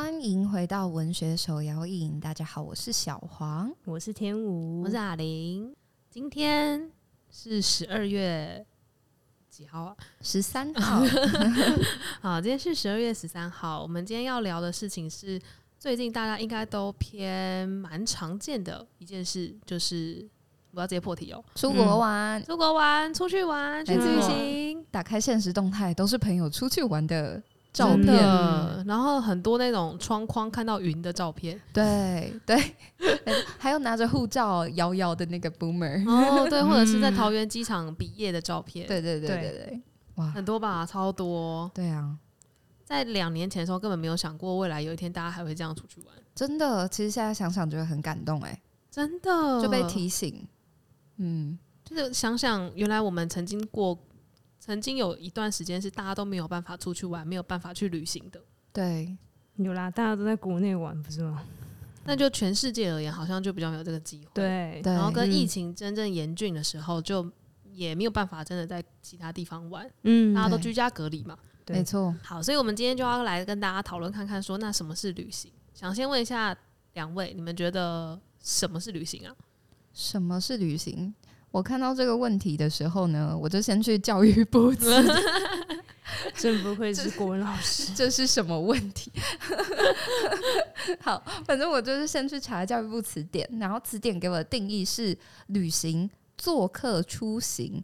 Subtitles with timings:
[0.00, 2.20] 欢迎回到文学手摇影。
[2.20, 5.74] 大家好，我是小黄，我是天武，我是阿玲。
[6.08, 6.88] 今天
[7.32, 8.64] 是十二月
[9.50, 9.96] 几号啊？
[10.20, 11.02] 十三号。
[12.22, 13.82] 好，今天是十二月十三号。
[13.82, 15.36] 我们今天要聊的事情是
[15.80, 20.24] 最近大家应该都偏蛮常见的一件事，就是
[20.70, 28.16] 我要直接破题哦，出国玩，嗯、出国玩，出去玩，去旅行，打开现实动态都是朋友出去玩的照片，
[28.86, 32.56] 然后很多那种窗框看到云的照片，对 对，
[33.58, 39.38] 还有拿着护照摇摇的那个 boomer，哦对，或者是在桃园机场毕业的照片，对对对对。
[39.38, 39.82] 对，
[40.16, 42.16] 哇，很多吧，超多，对啊，
[42.84, 49.62] 在两年前的时候根本没有想过未来有一天大家还会这样出去玩，真的，其实现在想想觉得很感动哎，真的。
[49.62, 50.44] 就被提醒，
[51.18, 53.96] 嗯，就是想想原来我们曾经过。
[54.68, 58.38] 曾经有一段时间是大家都没有办法出去玩，没有办法去旅行的。
[58.70, 59.16] 对，
[59.56, 61.42] 有啦，大家都在国内玩，不是吗？
[62.04, 64.30] 那就全世界而言，好像就比较没有这个机会。
[64.34, 67.26] 对，然后跟疫情真正严峻的时候，就
[67.72, 69.90] 也没有办法真的在其他地方玩。
[70.02, 71.38] 嗯，大家都居家隔离嘛。
[71.68, 72.14] 没错。
[72.22, 75.50] 好，所以我们今天就要来跟大家讨论看看，说那什么是旅行？
[75.72, 76.54] 想先问一下
[76.92, 79.34] 两位，你们觉得什么是旅行啊？
[79.94, 81.14] 什么是旅行？
[81.50, 84.72] 我看到这个问题的时候呢，我就先去教育部。
[86.34, 89.12] 真不愧是国文老师，这是什么问题？
[91.00, 95.16] 好，反正我就是先去查教育部词典，然后词典给我的定义是
[95.48, 97.82] 旅行、做客、出行。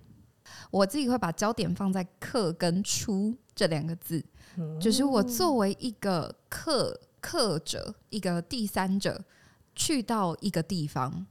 [0.70, 4.24] 我自己会把焦点放在“客”跟“出”这两个字，
[4.80, 9.22] 就是我作为一个客客者，一个第三者，
[9.74, 11.26] 去到一个地方。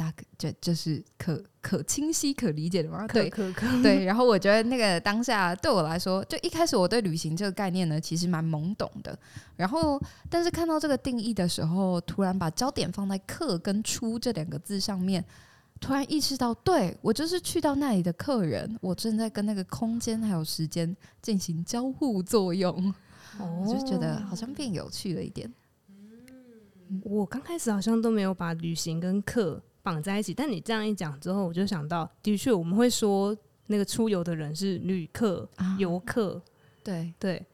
[0.00, 3.06] 大就就是可可清晰可理解的吗？
[3.06, 4.02] 对，可可对。
[4.06, 9.16] 然后我觉得那个当下对我来说，就一开始我对旅行这个概念呢，其实蛮懵懂的。
[9.56, 10.00] 然后，
[10.30, 15.22] 但是看到这个定义的时候，突然把焦点放在“客”跟“出”这两个字上面，
[15.78, 22.94] 突然意识到，对，我就是去到那里的客人，我正在跟那个空间还有时间进行交互作用。
[23.38, 25.52] 哦，我就觉得好像变有趣了一点。
[25.90, 29.62] 嗯，我刚开始好像都没有把旅行跟客。
[29.82, 33.36] 绑在一起，但你这样一讲之后，我就想到，的确我们会说
[33.66, 35.48] 那个出游的人是旅客、
[35.78, 36.40] 游客，
[36.82, 37.12] 对。
[37.18, 37.46] 对，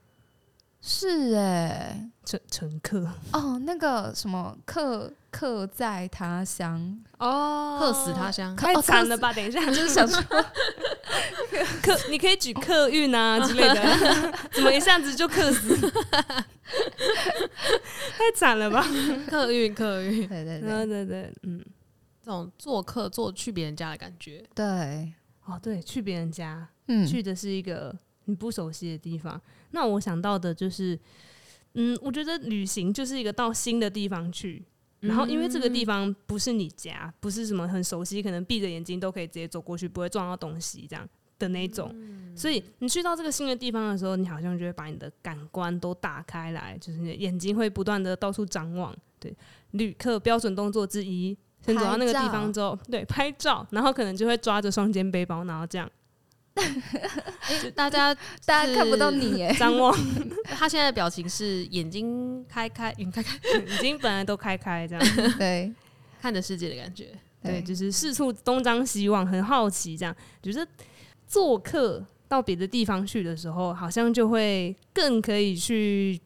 [0.80, 3.08] 是哎，乘乘客。
[3.32, 6.98] 哦，那个什么客客在他乡。
[7.18, 9.32] 哦，客死他乡，太惨了吧？
[9.32, 10.22] 等一下， 就是想说。
[11.82, 15.76] 客，你可以举客运啊之类的， 怎么一下子就客死？
[18.16, 18.86] 太惨了吧？
[19.28, 20.60] 客运客运，对对。
[20.60, 21.64] 对对对，嗯。
[22.26, 25.12] 这种做客做去别人家的感觉，对，
[25.44, 29.40] 哦，对，去别人家，嗯，去的是一个你不熟悉的地方。
[29.70, 30.98] 那我想到的就是，
[31.74, 34.64] 嗯，我觉得旅行就是一个到新的地方去，
[34.98, 41.08] 然后因为这个地方不是你家，不是什么很熟悉，可能闭着眼睛都可以直接走过去，不会撞到东西这样
[41.38, 41.94] 的那种。
[42.34, 48.92] 所以你去到这个新的地方的时候，你好像就会把你的感官都打开来，就是你的眼睛会不断的到处张望。
[49.20, 49.32] 对，
[49.70, 51.38] 旅客标准动作之一。
[51.66, 55.90] 先走到那个地方之后，对，拍照，然后可能就会抓着双肩背包，然后这样，
[57.74, 59.94] 大家大家看不到你耶，张望。
[60.44, 65.72] 他现在的表情是眼睛开开，眼开开，眼睛本来都开开，这样，对，
[66.22, 67.08] 看着世界的感觉，
[67.42, 70.66] 对，就是四处东张西望，很好奇，这样，就是
[71.26, 76.20] 做客到别的地方去的时候，好像就会更可以去。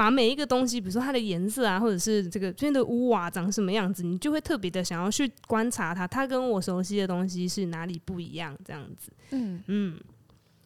[0.00, 9.12] 把每一个东西，比如说它的颜色啊，或者是这个这边的屋瓦长什么样子，你就会特别的想要去观察它，它跟我熟悉的东西是哪里不一样，这样子。
[9.32, 9.62] 嗯。
[9.66, 10.00] 嗯，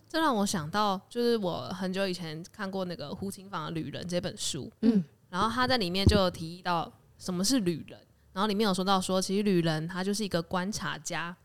[0.08, 7.98] 这让我想到，就是我很久以前看过那个胡琴坊的《旅人》这本书，嗯，然后他在里面就有提到什么是旅人，
[8.34, 11.36] 然后里面有说到说，其实旅人他就是一个观察家，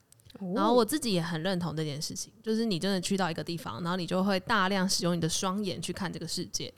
[0.53, 6.71] 然后我自己也很认同这件事情，就是你真的去到一个地方，然后你就会大量使用你的双眼去看这个世界。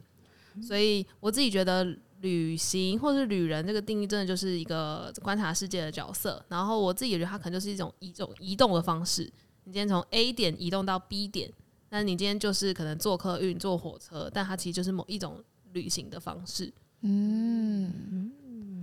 [0.59, 1.85] 所以我自己觉得，
[2.21, 6.43] 旅行或是旅人这个定义，真的就是一个观察世界的角色。
[6.49, 9.23] 然后我自己也觉得，它可能就是一种一种移动的方式。
[9.63, 11.51] 你今天从 A 点移动到 B 点，
[11.89, 15.43] 那你今天就是可能坐客运、坐火车，但它其实就是某一种
[15.73, 16.73] 旅行的方式。
[17.01, 18.31] 嗯，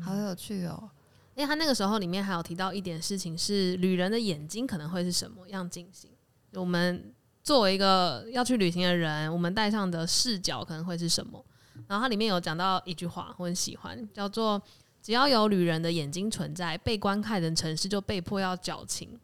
[0.02, 0.90] 好有趣哦。
[1.34, 6.10] 因为他那个时候里面还有提到一点事情，是旅人的眼睛可能会是什么样进行。
[6.54, 11.44] 我们作为一个要去旅行的人，我们带上的视角可能会是什么？
[11.86, 14.60] 然后它里面有讲到一句话，我很喜欢，叫做
[15.00, 19.19] “只要有旅人的眼睛存在，被观看的城市就被迫要矫情，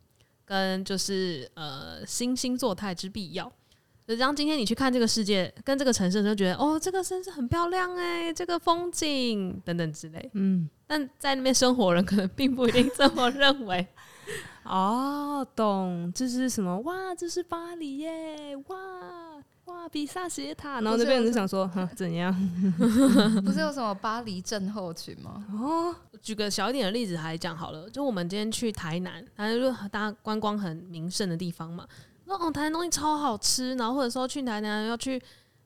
[0.45, 3.51] 跟就是呃惺惺作态之必要。”
[4.07, 10.31] 就当今天你去看这个世界跟这个城市，就觉得哦，这个城市很漂亮哎，这个风景等等之类。
[10.35, 13.87] 嗯，但在那边生活人可能并不一定这么认为。
[14.65, 16.79] 哦，懂，这是什么？
[16.81, 18.55] 哇，这是巴黎耶！
[18.67, 18.77] 哇
[19.75, 20.81] 哇，比萨斜塔。
[20.81, 22.33] 然后那边人就想说，哼，怎样？
[23.45, 25.45] 不是有什么巴黎症候群吗？
[25.53, 31.85] 哦，举个小一点的例子来讲好了，就我们今天去台南，台南就是大家观光很名胜的地方嘛。
[32.25, 35.21] 说哦，台南东西超好吃，然后或者说去台南要去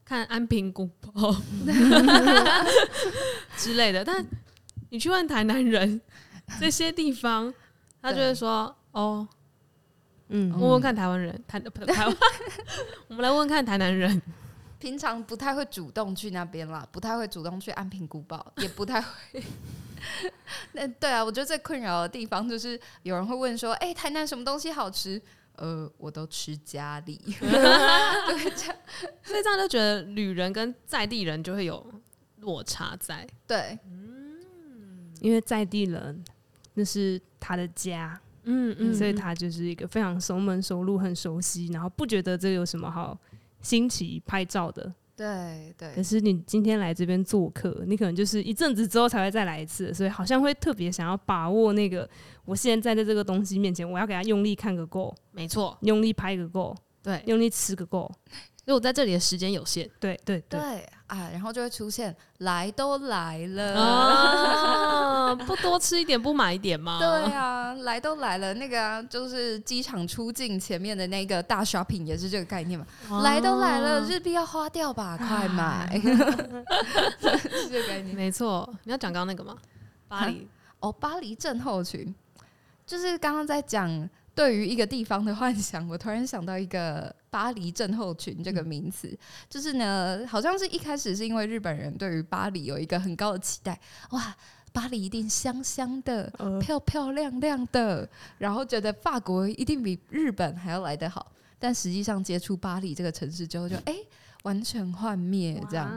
[0.05, 1.37] 看安平古堡
[3.59, 4.03] 之类的。
[4.03, 4.25] 但
[4.89, 6.01] 你去问台南人
[6.59, 7.53] 这些地方，
[8.01, 8.75] 他就会说。
[8.93, 9.29] 哦，
[10.29, 12.17] 嗯，问问看台湾人，台台湾，
[13.09, 14.21] 我们来问问看台南人，
[14.79, 19.43] 平常不太会主动去那边啦，不太会主动去安平古堡，也不太会。
[20.73, 25.21] 那对啊，我觉得最困扰的地方就是有人会问说，哎、欸，台南什么东西好吃？
[25.57, 27.49] 呃，我都吃家里， 对，
[29.25, 31.85] 所以这样就觉得旅人跟在地人就会有
[32.37, 34.39] 落差在，对，嗯，
[35.21, 36.23] 因为在地人
[36.75, 38.21] 那是他的家。
[38.51, 43.19] 嗯嗯，所以他就是一个非常熟门熟路、很熟悉，然后不觉得这有什么好
[43.61, 44.91] 新奇拍照的。
[45.15, 45.93] 对对。
[45.95, 52.09] 可是你今天来这边做客，你可能就是一阵子之后才会再来一次，所以好像会特别想要把握那个
[52.47, 55.15] 我现在在这个东西面前，我要给他用力看个够。
[55.33, 56.75] 没错，用力拍个够。
[57.03, 58.11] 对，用力吃个够。
[58.69, 59.89] 因为我在这里的时间有限。
[59.99, 60.61] 对对对。
[60.61, 63.81] 对啊，然后就会出现来都来了。
[63.81, 66.99] 啊 不多吃一点，不买一点吗？
[66.99, 72.87] 对啊，来都来了，那个、啊、就是机场出境前面的那个大 shopping 也是这个概念嘛。
[73.09, 75.99] 啊、来都来了，日币要花掉吧，啊、快买！
[77.41, 78.69] 是这个概念，没错。
[78.85, 79.57] 你要讲刚刚那个吗？
[80.09, 80.47] 巴黎
[80.81, 82.15] 哦，巴黎症候群，
[82.85, 83.89] 就是刚刚在讲
[84.39, 85.89] 对于一个地方的幻想。
[85.89, 89.19] 我突然想到一个巴黎症候群这个名词，嗯、
[89.51, 93.79] 就是呢，好像是一开始是因为日本人对于巴黎有一个很高的期待，
[94.11, 94.35] 哇。
[94.71, 98.07] 巴黎一定香香的、呃、漂漂亮亮的，
[98.37, 103.97] 然后觉得法国一定比日本还要来得好，但实际上接触巴黎这个城市之后就，就、欸、哎
[104.43, 105.91] 完全幻灭，这样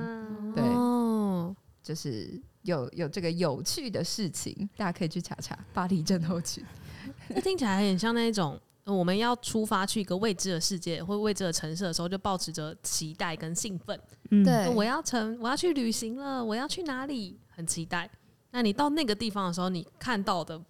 [0.55, 1.53] 对，哦、
[1.83, 6.63] 就是有有这个有趣的事情，大家可以去查查巴黎症候群。
[7.30, 14.00] 那听起来很像那种我们要出发去一个未知的世界或未知的城市的时候，就抱持着期待跟兴奋。
[14.31, 17.39] 嗯，对，我要成我要去旅行了，我要去哪里？
[17.50, 18.09] 很期待。
[18.51, 20.62] 那你到那个地方的时候，你看到的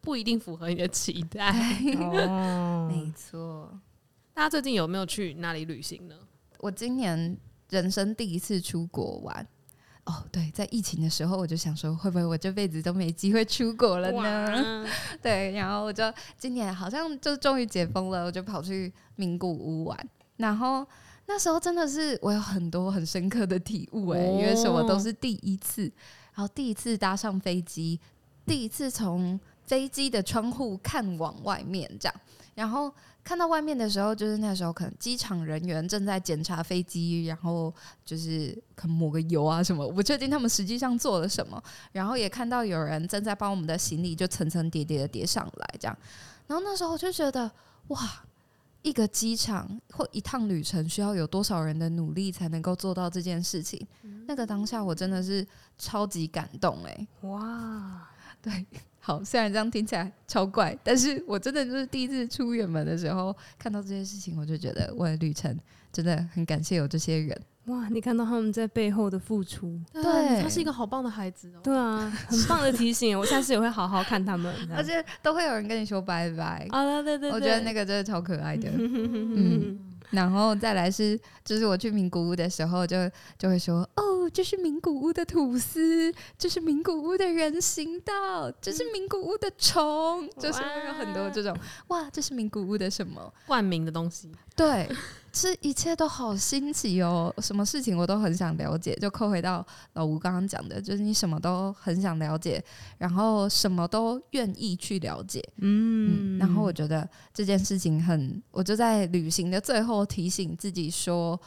[0.00, 1.50] 不一定符合你的期待。
[1.98, 3.80] 哦，没错。
[4.34, 6.14] 大家最近有没有去哪里旅行呢？
[6.58, 7.36] 我今年
[7.70, 9.46] 人生第一次出国玩。
[10.04, 14.86] 哦，对，在疫情的时候，我就想说，会不会我这辈子都没机会出国了呢？
[15.22, 16.02] 对，然后我就
[16.38, 20.08] 今年好像就终于解封了，我就跑去名古屋玩。
[20.36, 20.86] 然后
[21.26, 25.82] 那时候真的是我有很多很深刻的体悟哎，哦、因为什么都是第一次。
[26.34, 28.00] 然后第一次搭上飞机，
[28.46, 32.20] 第一次从飞机的窗户看往外面，这样，
[32.54, 32.90] 然后
[33.22, 37.72] 看到外面的时候，就是那时候可能机场人员正在检查飞机，然后
[38.04, 41.62] 就是可能抹个油啊什么，我不确定他们实际上做了什么。
[41.92, 45.96] 然后也看到有人正在帮我们的行李就层层叠叠的叠上来，这样。
[46.46, 47.50] 然后那时候我就觉得，
[47.88, 47.98] 哇！
[48.82, 53.86] 一个机场或一趟旅程需要有多少人的努力才能够做到这件事情？
[54.04, 57.28] 嗯、那个当下我真的是超级感动哎、欸！
[57.28, 58.08] 哇，
[58.40, 58.66] 对，
[59.00, 65.58] 好，虽然这样听起来超怪，但是我真的就是第一次出远门的时候看到这些事情，我就觉得我的旅程
[65.90, 67.40] 真的很感谢有这些人。
[67.66, 67.88] 哇！
[67.90, 70.02] 你看到他们在背后的付出，对，
[70.42, 71.60] 他是一个好棒的孩子哦。
[71.62, 74.52] 对啊，很棒的提醒，我下次也会好好看他们。
[74.74, 76.66] 而且都会有人跟你说拜拜。
[76.70, 78.68] 啊，对对对，我觉得那个真的超可爱的。
[78.74, 79.78] 嗯，
[80.10, 91.56] 然后再来是，就是我去名古屋的时候就，就就会说，哦，这是名古屋的吐司，这是名古屋的人行道，这是名古屋的虫，就是会有很多这种，
[91.88, 94.30] 哇，这是名古屋的什么冠名的东西？
[94.56, 94.88] 对。
[95.32, 98.94] 这一切都好新奇哦，什么事情我都很想了解。
[98.96, 102.62] 就扣回到老吴刚刚讲的，就是你什么都很想了解，
[102.98, 105.40] 然后什么都愿意去了解。
[105.58, 111.40] 嗯，嗯，然后我觉得这件事情很，我就在旅行的最后提醒自己说，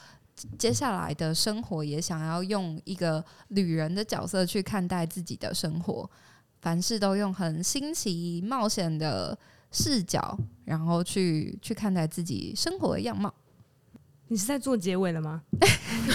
[0.58, 6.10] 接下来的生活也想要用一个旅人的角色去看待自己的生活，
[6.62, 9.38] 凡事都用很新奇冒险的
[9.72, 13.34] 视角，然后去去看待自己生活的样貌。
[14.34, 15.44] 你是在做结尾了吗？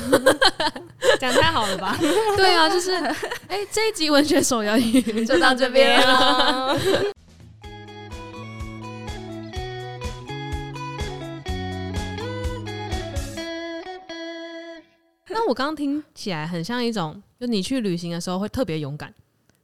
[1.21, 1.97] 讲太好了吧？
[2.37, 3.15] 对啊，就是哎、
[3.51, 6.77] 欸，这一集文学手摇饮就到这边了。
[15.47, 19.15] 我刚刚听起来很像一种，就你去旅行的时候会特别勇敢。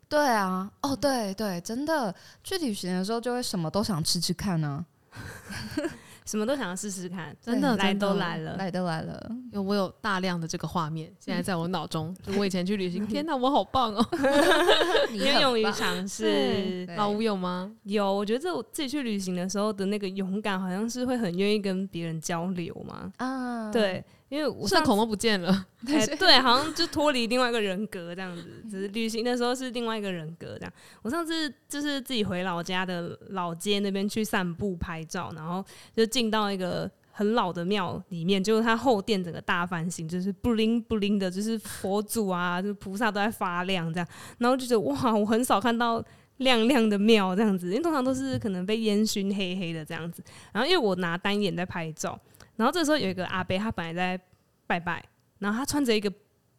[0.09, 5.19] 对啊，哦，对对，真的去旅行的时候就会什么都想吃吃看呢、啊。
[6.25, 9.27] 什么都想要试试看，真的来都来了，来都来了。
[9.53, 12.15] 因为我有大量的这个画面，现在在我脑中。
[12.23, 14.07] 就我以前去旅行， 天哪，我好棒哦！
[15.13, 16.87] 你很勇于尝试。
[16.97, 17.71] 老吴有吗？
[17.83, 23.13] 有，我觉得这我自己去旅行的时候的那个勇敢，好像是会很愿意跟别人交流嘛。
[23.19, 24.03] 啊，对。
[24.31, 28.65] 因为我社恐都不见了， 哎， 对，好像就脱离另外一个人格这样子。
[28.69, 30.73] 只是旅行的时候是另外一个人格这样。
[31.03, 35.65] 我上次就是自己回老家的老街那边去散步拍照，然后
[35.95, 44.09] 就进到一个很老的庙里面，就是它后殿整个大翻新，就是布灵布灵的，就是佛祖啊，就菩萨都在发亮这样。
[44.39, 46.03] 然后就觉得哇，我很少看到
[46.39, 50.25] 亮亮的庙这样子，因为通常都是可能被烟熏黑黑的这样子。
[50.51, 52.19] 然后因为我拿单眼在拍照。
[52.57, 54.25] 然后这时候有一个阿伯，他本来在
[54.67, 55.05] 拜拜，
[55.39, 56.13] 然后他穿着一个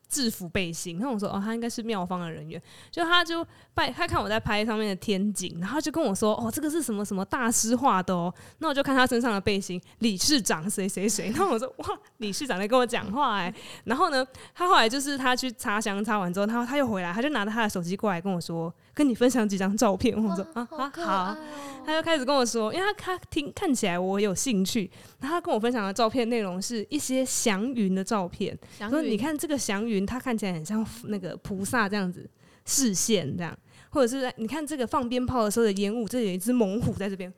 [0.08, 2.62] 制服背心，然后我说哦，他应该是庙方的人员，
[2.92, 11.88] 就他就拜，他看我在拍上面的天井，然后就跟我说哦，这个是什么什么大师画的哦，那我就看他身上的背心，理事长谁谁谁，然后我说哇，
[12.18, 13.54] 理事长在跟我讲话哎，
[13.86, 18.74] 然后呢，他后来就是他去插香插完之后，他他又回来，他就拿着他的手机过来跟我说。
[18.96, 21.38] 跟你分享几张照片，我说啊啊好，
[21.86, 28.58] 他就开始跟我说，因为他他听看起来我有兴趣，然后他跟我分享的照片内容是一些祥云的照片，
[28.90, 32.28] 说你看这个祥云，它看起来很像那个菩萨这样子
[32.66, 33.56] 视线这样，
[33.90, 37.32] 或者是你看这个放鞭炮的时候的烟雾，这里有一只猛虎在这边。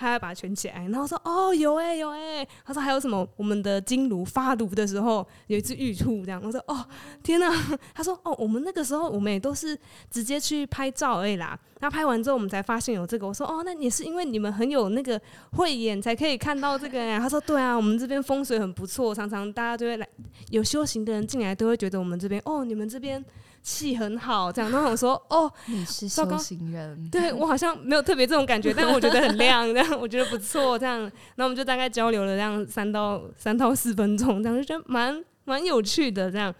[0.00, 3.28] 他要把它圈起来，然后说：“哦，有哎、有哎、”他说：“还有什么？
[3.36, 6.82] 我们的金炉发炉的时候有一只玉兔，这样。”我说：“哦，
[7.22, 7.52] 天哪！”
[7.94, 9.78] 他说：“哦，我们那个时候我们也都是
[10.10, 11.58] 直接去拍照而已啦。
[11.80, 15.20] 那拍完之后，我们才发现有这个。”我说：“哦，那也是因为你们很有那个
[15.52, 20.08] 慧眼，才可以看到这个呀。”他说：“对啊，我们这边风水很不错，常常大家都会来，
[20.48, 23.22] 有修行的人进来都会觉得我们这边哦，你们这边。”
[23.62, 27.08] 气很好，这样，然后我说：“哦，你是修行人。
[27.10, 31.10] 对”对我好像没有特别这种感觉， 但我觉得很亮，这样我觉得不错，这样。
[31.36, 36.54] 那我们就大概交流了这样三到三到四分钟，这样就觉得蛮蛮有趣的这样。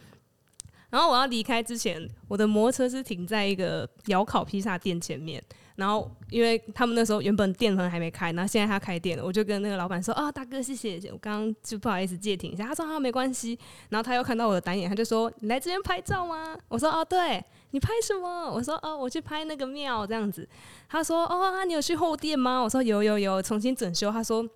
[0.91, 5.43] 然后我要离开之前，我的摩托车是停在一个窑烤披萨店前面。
[5.81, 13.59] 然后，因为他们那时候原本店可能还没开，然后现在他开店了，我就跟那个老板说：“啊，大哥，谢谢，我刚刚就不好意思借停一下。”他说：“啊，没关系。”
[13.89, 20.47] 然后他又看到我的单眼，他就说：“你来这边拍照吗？”我说：“哦，对，你拍什么？”我说：“哦，我去拍那个庙这样子。”
[20.89, 24.47] 他说：“哦，啊，你有去后店吗？”我说：“有有有，重新整修。”他说。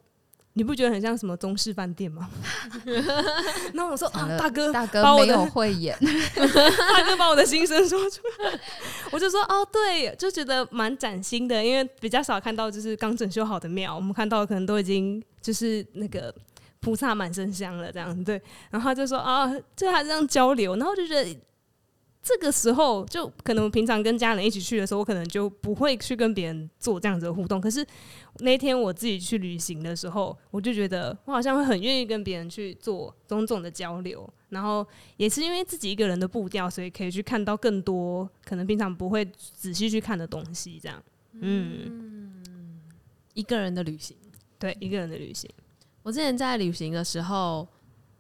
[0.57, 2.29] 你不觉得很像什么中式饭店吗？
[3.75, 5.97] 然后我说啊，大哥，大哥没有慧眼，
[6.95, 8.61] 大哥把我的心声说出来，
[9.11, 16.35] 我就说哦，对，就觉得蛮崭新的，因为比较少看到就是刚整修好的庙，我们看到的可能都已经就是那个
[16.81, 18.41] 菩萨满身香了这样，对。
[18.71, 21.37] 然后他就说啊，就还这样交流，然后就觉得。
[22.25, 27.61] 这个时候，就可能平常跟家人一起去的时候，我可能就不会去跟别人做这样子的互动。
[27.61, 27.87] 可是
[28.39, 34.27] 那天我自己去旅行的时候，我就觉得我好像会很愿意跟别人去做种种的交流。
[34.49, 34.87] 然后
[35.19, 40.81] 也是因为自己一个人的步调，所以可以去看到更多可能平常不会仔细去看的东西。
[40.81, 41.03] 这样，
[41.41, 42.81] 嗯，
[43.35, 44.17] 一个人的旅行，
[44.59, 45.51] 对，一个人的旅行。
[46.03, 47.67] 我之前在旅行的时候，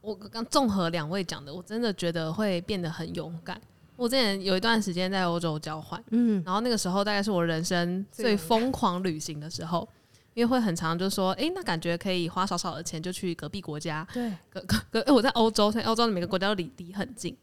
[0.00, 3.58] 我刚综合两位讲的，我真的觉得会变得很勇敢。
[3.96, 9.88] 我之前有一段时间在欧洲交换，嗯，然后那个时候大概是我人生最疯狂旅行的时候，
[10.34, 17.36] 因为会很常就说，哎、欸，那感觉可以花少少的钱就去隔壁国家，对，隔隔隔，哎，我在欧洲，所以欧洲的每个国家都离离很近，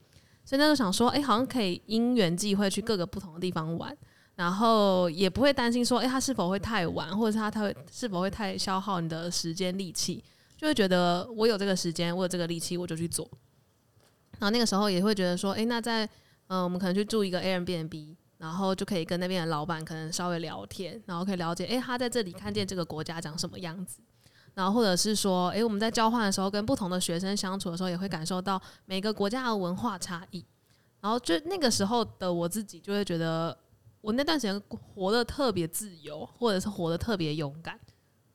[0.43, 3.95] 所以那时候想说，哎、欸，好像可以因缘际会去各个不同的地方玩，
[4.35, 10.21] 然后也不会担心说，哎、欸，它是否会太晚，或者是它它会是否会太消耗你的时间力气，
[10.57, 13.25] 就会觉得我有这个时间，我有这个力气，我就去做。
[14.39, 16.09] 然后那个时候也会觉得说，哎、欸，那在
[16.53, 24.01] 嗯、我们可能去住一个 Airbnb，然后就可以跟那边的老板可能稍微聊天，然后可以了解，诶，他在这里看见这个国家长什么样子，
[24.53, 30.45] 然后或者是说，诶，我们在交换的时候跟不同的学生相处的时候，也会感受到每个国家的文化差异，
[30.99, 33.57] 然后就那个时候的我自己就会觉得，
[34.01, 37.79] 我那段时间活得特别自由，或者是活得特别勇敢，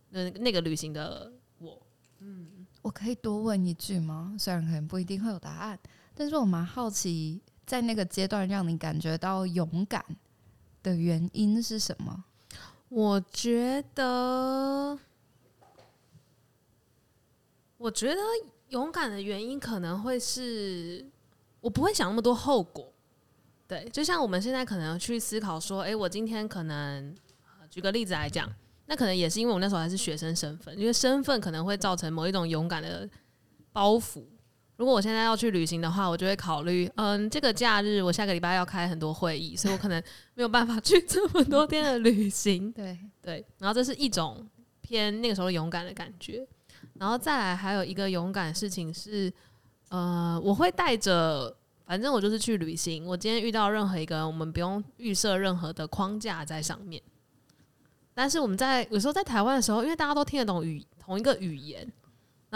[0.09, 1.87] 那那个旅行的我，
[2.21, 4.35] 嗯，我可以多问一句吗？
[4.39, 5.79] 虽然可能不一定会有答案，
[6.15, 7.43] 但是我蛮好奇。
[7.67, 10.05] 在那个阶段，让你感觉到勇敢
[10.83, 12.25] 的原因是什么？
[12.89, 14.97] 我觉得，
[17.77, 18.21] 我觉得
[18.69, 21.05] 勇敢的原因可能会是，
[21.61, 22.93] 我不会想那么多后果。
[23.67, 27.13] 对，就像我们现在可能去思考说，诶，我今天可能，
[27.69, 28.49] 举个例子来讲，
[28.87, 33.11] 那可能也是因为我那时候还是学生身份，因为身份可能会造成某一种勇敢的
[33.73, 34.25] 包袱。
[34.77, 40.03] 如果我现在要去旅行的话，我就会考虑，嗯，这个假日我下个礼拜要开很多会议，所以我可能
[40.35, 42.71] 没有办法去这么多天的旅行。
[42.77, 44.47] 对对，然后这是一种
[44.83, 46.47] 偏那个时候勇敢的感觉。
[46.99, 49.33] 然后再来还有一个勇敢的事情是，
[49.89, 51.55] 呃，我会带着，
[51.87, 53.07] 反正我就是去旅行。
[53.07, 57.03] 我今天遇到任何一个人，我们不用预设任何的框架在上面。
[58.13, 61.91] 但是我们在有时候在台湾的时候，因为大家都听得懂语同一个语言。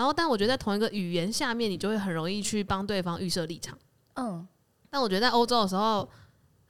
[0.00, 3.78] 然后，但我觉得在同一个语言下面，你就会很容易去帮对方预设立场。
[4.14, 4.48] 嗯，
[4.88, 6.08] 但我觉得在欧洲的时候，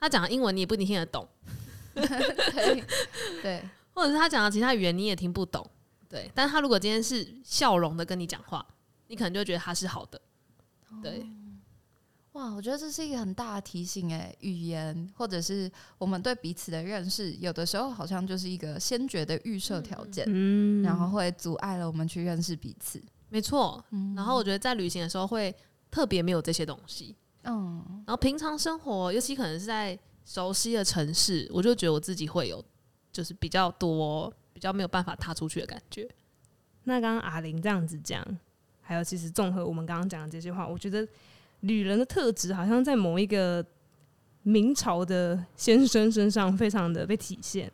[0.00, 1.28] 他讲的英文你也不一定听得懂，
[1.94, 2.84] 对，
[3.40, 5.64] 对，或者是他讲的其他语言你也听不懂，
[6.08, 6.28] 对。
[6.34, 8.66] 但他如果今天是笑容的跟你讲话，
[9.06, 10.20] 你可能就觉得他是好的，
[11.00, 11.24] 对。
[12.32, 23.00] 哇，我觉得这是一个很大的提醒诶，语言或者是我们对彼此的认识，有的时候好像就是一个先决的预设条件，嗯，然后会阻碍了我们去认识彼此。
[23.30, 23.82] 没错，
[24.14, 25.54] 然后我觉得在旅行的时候会
[25.90, 32.62] 特别没有这些东西，嗯，然后平常生活，尤其可能是在熟悉的城市，我就觉得我自己会有
[33.10, 36.06] 就是比较多比较没有办法踏出去的感觉。
[36.84, 38.22] 那刚刚阿玲这样子讲，
[38.82, 41.08] 还有其实综合我们刚刚讲的这些话，我觉得。
[41.60, 43.62] 旅人的特质好像在某一个
[44.44, 47.70] 明朝的先生身上非常的被体现。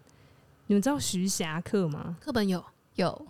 [0.67, 2.17] 你们知道徐霞客吗？
[2.21, 2.61] 课本有，
[2.97, 3.27] 有。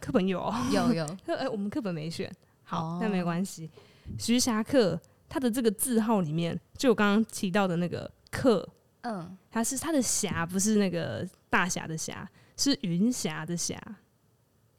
[0.00, 1.04] 课本有，有有。
[1.26, 2.30] 哎、欸，我们课本没选，
[2.62, 3.70] 好，那、哦、没关系。
[4.18, 8.68] 徐霞客他的这个字号里面，就我刚刚提到的那个“客”，
[9.02, 13.80] 嗯，他是他的“霞”不是那个大侠的“侠”，是云霞的“霞”，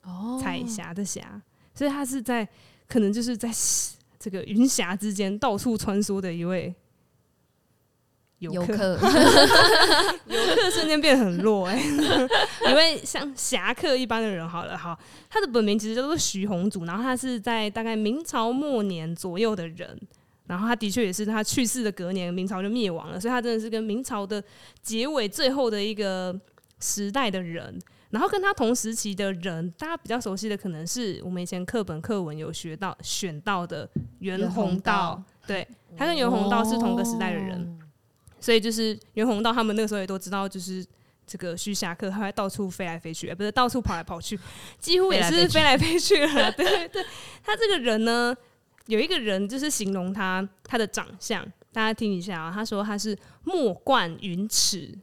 [0.04, 1.42] 哦，彩霞的“霞”，
[1.74, 2.48] 所以他是在
[2.88, 3.50] 可能就是在。
[4.18, 6.74] 这个云霞之间到处穿梭的一位
[8.40, 8.98] 游客，
[10.28, 12.28] 游客瞬间变得很弱哎、欸，
[12.72, 14.48] 一位像侠客一般的人。
[14.48, 14.98] 好了，哈，
[15.30, 20.00] 他的本名其实叫做徐宏祖，然后他是在大概明朝末年左右的人，
[20.48, 24.44] 然后他的确也是他去世的隔年，明朝就灭亡了，所以他真的是跟明朝的
[24.82, 26.38] 结尾最后的一个
[26.80, 27.80] 时代的人。
[28.12, 37.85] 然后跟他同时期的人，大家比较熟悉的可能是我们以前课本课文有学到选到的袁宏道，对，他跟袁宏道是同个时代的人，哦、
[38.46, 40.86] 所以就是袁宏道他们那个时候也都知道，就是
[41.26, 44.40] 这个徐霞客他会到处飞来飞去，不是到处跑来跑去，
[44.78, 46.52] 几乎也是飞来飞去了。
[46.54, 47.06] 对对对，
[47.42, 48.38] 他这个人呢，
[48.86, 54.96] 有一个人就是形容他他的长相，大家听一下啊，他说他是墨冠云齿，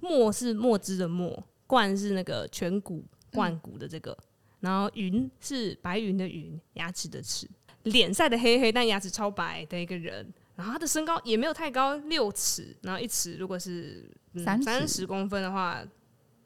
[0.00, 1.46] 墨是墨汁的墨。
[1.68, 4.26] 冠是那个颧骨冠骨的这个，嗯、
[4.60, 7.48] 然后云是白云的云，牙齿的齿，
[7.84, 10.26] 脸晒得黑黑，但牙齿超白的一个人。
[10.56, 14.10] 然后他的身高也没有太高，六尺，然后一尺如果是
[14.44, 15.82] 三三十公分的话，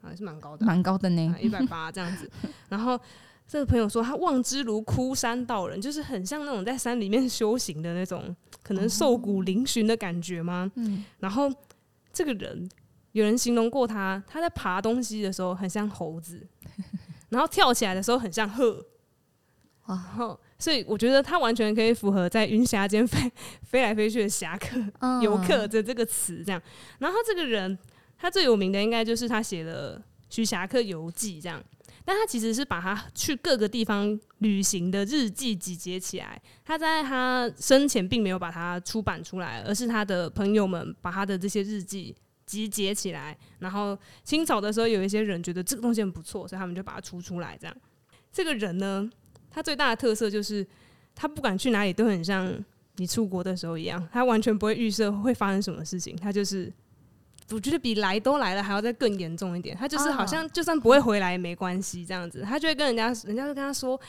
[0.01, 2.29] 还是蛮高的，蛮高的呢，一百八这样子。
[2.69, 2.99] 然后
[3.47, 10.71] 这个朋友说他望之如枯山道人，就是很像那种在山里面修行的那种，可能瘦骨嶙峋的感觉吗？
[10.75, 11.51] 嗯，然后
[12.13, 12.69] 这个人。
[13.13, 16.45] 有人形容过他，他在爬东西的时候很像猴子，
[17.29, 18.85] 然后跳起来的时候很像鹤，
[19.87, 23.31] 然后所以我觉得他完全可以符合在云霞间飞
[23.63, 24.77] 飞来飞去的侠客、
[25.23, 26.61] 游客的这个词这样。
[26.99, 27.77] 然后他这个人，
[28.17, 29.97] 他最有名的应该就是他写了
[30.29, 31.63] 《徐霞客游记》这样，
[32.05, 36.39] 但他其实是把他去各个地方旅行的日记集结起来。
[36.63, 42.15] 他在他生前并没有把它出版出来，而是他的朋友们把他的这些日记。
[42.45, 47.55] 集结起来，然后清朝的时候，有一些人觉得这个东西很不错，所以他们就把它出出来。
[47.61, 47.77] 这样，
[48.33, 49.07] 这个人呢，
[49.49, 50.65] 他最大的特色就是，
[51.15, 52.53] 他不管去哪里都很像
[52.97, 56.71] 你出国的时候一样，他完全不会预设会发生什么事情，他就是。
[57.51, 63.99] 我觉得比来都来了还要再更严重一点，他就是好像就算不会回来也没关系这样子，他就会跟人家，人家就跟他说，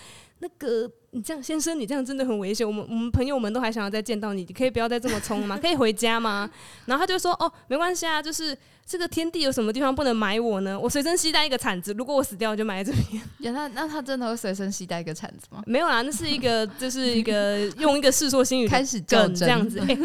[0.40, 5.58] 那个你这样先生，你这样真的很危险，我们我们朋友们都还想要再见到你，你可以不要再这么冲吗？
[5.62, 6.48] 可以回家吗？
[6.86, 8.56] 然后他就说，哦，没关系啊，就是。
[8.86, 10.76] 这个天地有什么地方不能埋我呢？
[10.76, 13.22] 我随身携带一个铲子，如果我死掉我就埋在这边。
[13.54, 15.62] 那那他真的会随身携带一个铲子吗？
[15.68, 19.78] 没有啊，那是一个，就是一个用一个世说新语开始梗这样子。
[19.78, 19.96] 欸，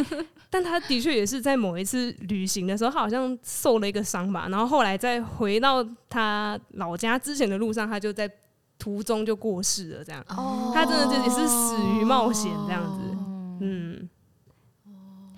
[0.52, 8.30] 但他的确也是在某一次旅行的时候，他好像受了一个伤吧，然后后来在回到他老家之前的路上，他就在
[8.86, 10.04] 途中就过世了。
[10.04, 13.18] 这样，哦，他真的就也是死于冒险这样子。
[13.62, 14.10] 嗯。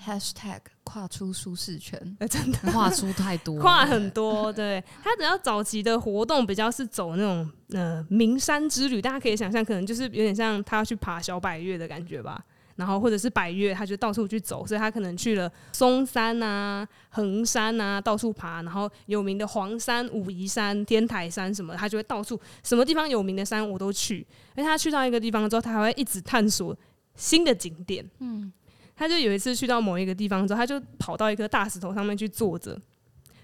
[0.05, 4.53] Hashtag 跨出舒适圈，欸、 真的跨出太多，跨很多。
[4.53, 12.41] 对，他只要早期的活动比较是走那种呃名山之旅，大家可以想象，可能就是有点像他要去爬小百岳的感觉吧。
[12.77, 18.61] 然后或者是百越，他就到处去走，所以他可能去了嵩山啊、衡山啊，到处爬。
[18.61, 24.25] 然后有名的黄山、武夷山、天台山什么，他就会到处什么地方有名的山我都去。
[24.55, 26.73] 而他去到一个地方之后，他还会一直探索。
[27.19, 28.07] 新的景点。
[28.19, 28.53] 嗯，
[28.95, 32.79] 他就有一次去到某一个地方之后，他就跑到一颗大石头上面去坐着。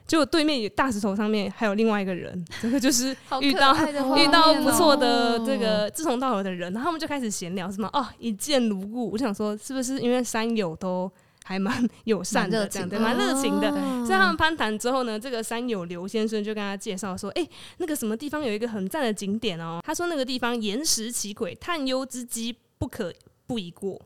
[0.06, 9.12] 结果对面大石头上面还有另外一个人， 这个就是遇到、哦、遇到不错的这个志同道合的人，然后他们就开始闲聊，什么哦一见如故。
[9.12, 11.12] 我想说，是不是因为山友都
[11.46, 13.70] 还蛮友善的，这样对，蛮热情的。
[14.06, 23.14] 所以他们攀谈之后呢，这个山友刘先生就跟他介绍说：“哎、欸，那个什么地方有一个很赞的景点哦。”他说：“那个地方岩石奇诡，探幽之机不可
[23.48, 24.02] 不一过。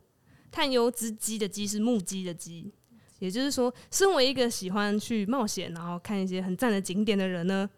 [0.51, 2.71] 探幽之机的机是木鸡的机。”
[3.19, 7.69] 也就是说，身为一个喜欢去冒险，然后看一些很赞的景点的人呢，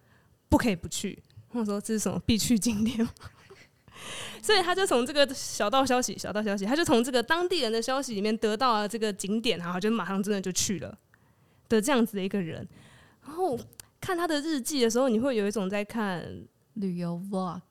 [0.49, 1.17] 不可以不去。
[1.49, 3.07] 或者说这是什么必去景点？
[4.41, 10.97] 所以他就从这个小道消息、小道消息，他就从这个当地人的消息里面得到了这个景点，然后就马上真的就去了
[11.67, 12.67] 的这样子的一个人。
[13.23, 13.59] 然后
[13.99, 16.23] 看他的日记的时候，你会有一种在看
[16.75, 17.61] 旅游 vlog，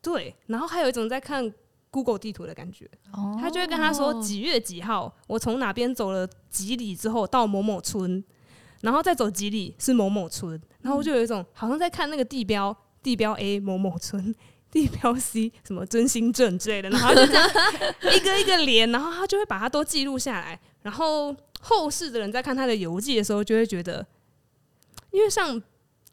[0.00, 1.52] 对，然后还有一种在看。
[1.96, 2.86] Google 地图的感觉，
[3.40, 8.22] 他就会跟他说几月几号，我从哪边走了几里之后到某某村，
[8.82, 14.34] 然后再走几里是某某村，然后我就有一种好像在看那个地标，地标 A 某某村，
[14.70, 17.50] 地标 C 什么真心镇之类的，然后就这样
[18.14, 24.06] 一个一个连，然后他就会把它都记录下来，然后后世的人在看他的游记的时候，就会觉得，
[25.12, 25.62] 因为像。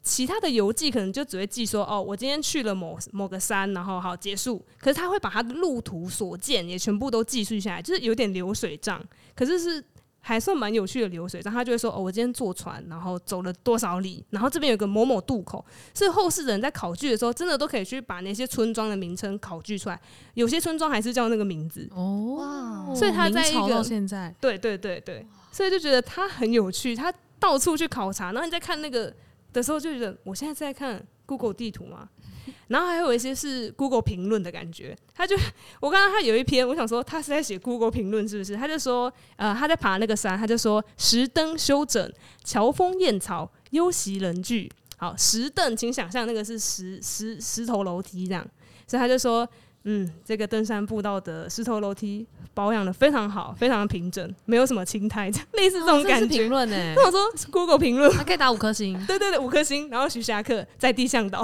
[0.04, 4.62] 其他的游记可能就只会记说哦，我今天去了某某个山，然后好结束。
[4.78, 9.02] 可是他会把他的路途所见也全部都记述下来，就是有点流水账。
[9.34, 9.82] 可是是
[10.20, 11.50] 还算蛮有趣的流水账。
[11.50, 15.64] 他就会说哦，我今天坐船，然后走了多少里，然后这边有个某某渡口。
[15.94, 19.98] 所以后世的人在考据的时候，真的都可以去把那些村庄的名称考据出来。
[20.34, 22.92] 有些村庄还是叫那个名字哦。
[22.94, 26.94] 所以他在一个现在，对对对对，所以就觉得他很有趣。
[26.94, 29.10] 他到处去考察，然后你再看那个。
[29.54, 32.06] 的时候就觉得，我现在在看 Google 地图嘛，
[32.68, 34.94] 然后还有一些是 Google 评论的感觉。
[35.14, 35.34] 他就
[35.80, 38.54] 我刚刚他有一篇，我想说他是在写 Google 评论是不是？
[38.54, 42.12] 他就说，呃，他在爬那个山，他就说石灯修整，
[42.44, 44.70] 桥风燕草，幽席人聚。
[44.98, 48.46] 好，石凳，请想象那个是石石石头楼梯这样，
[48.86, 49.48] 所以他就说。
[49.86, 56.26] 嗯，这个登山步道的石头楼梯保养的非常好，非常的平整，没有什么青苔， 类似这种感觉。
[56.26, 56.94] 评论呢？
[56.96, 57.20] 那我说
[57.50, 58.94] Google 评论，他可以打五颗星。
[59.06, 59.90] 对对对，五颗星。
[59.90, 61.42] 然后徐霞客在地向导，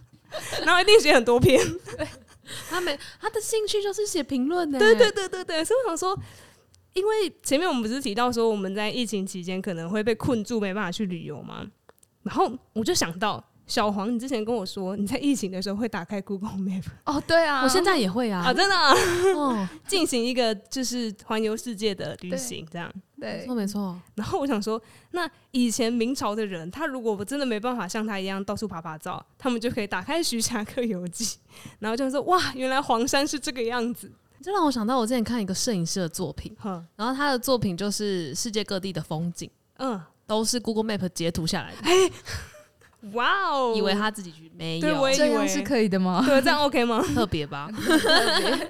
[0.64, 1.60] 然后一定写很多篇。
[2.70, 4.78] 他没他的兴趣就是写评论呢。
[4.78, 6.18] 对对对对对，所以我想说，
[6.94, 11.66] 因为前面我们不是提到说我们在疫情期间可能会被困住，没办法去旅游嘛？
[12.22, 13.44] 然后我就想到。
[13.66, 18.94] 小黄，你之前跟我说你在疫情的时候会打开 Google Map 哦，对啊，我现在也会啊，啊，真的啊，
[19.34, 24.00] 哦， 进行一个就是环游世界的旅行，这样，对，没错没错。
[24.14, 31.24] 然后我想说，那以前明朝的人，他如果我真的没办法像他一样到处爬爬照，他们就可以打开《徐霞客游记》，
[31.80, 41.78] 然后就说哇，原来黄山是这个样子，这让我想到我之前看一个摄影师的作品，呵然后他的作品就是世界各地的风景，嗯，都是 Google Map 截图下来的。
[41.82, 42.12] 欸
[43.12, 43.74] 哇哦！
[43.76, 46.22] 以为他自己去没有，对，我以为这样是可以的吗？
[46.26, 47.00] 对，这样 OK 吗？
[47.14, 47.68] 特别吧。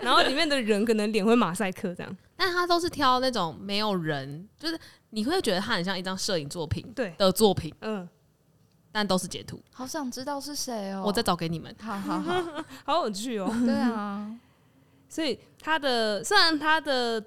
[0.02, 4.78] 然后里面的人可能脸会马赛克这样，但他都是挑那种没有人，就是
[5.10, 8.06] 你会觉得他很像一张摄影作品，对的作品，嗯，
[8.92, 9.58] 但都是截图。
[9.72, 11.74] 好想知道是谁哦，我再找给你们。
[11.80, 12.44] 好好好，
[12.84, 13.50] 好有趣哦。
[13.64, 14.30] 对啊，
[15.08, 17.22] 所以他的虽然他的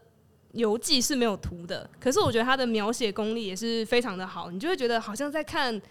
[0.52, 5.82] 游记是没有图的，可是我觉得他的描写功力也是非常的好，你就会觉得好像在看。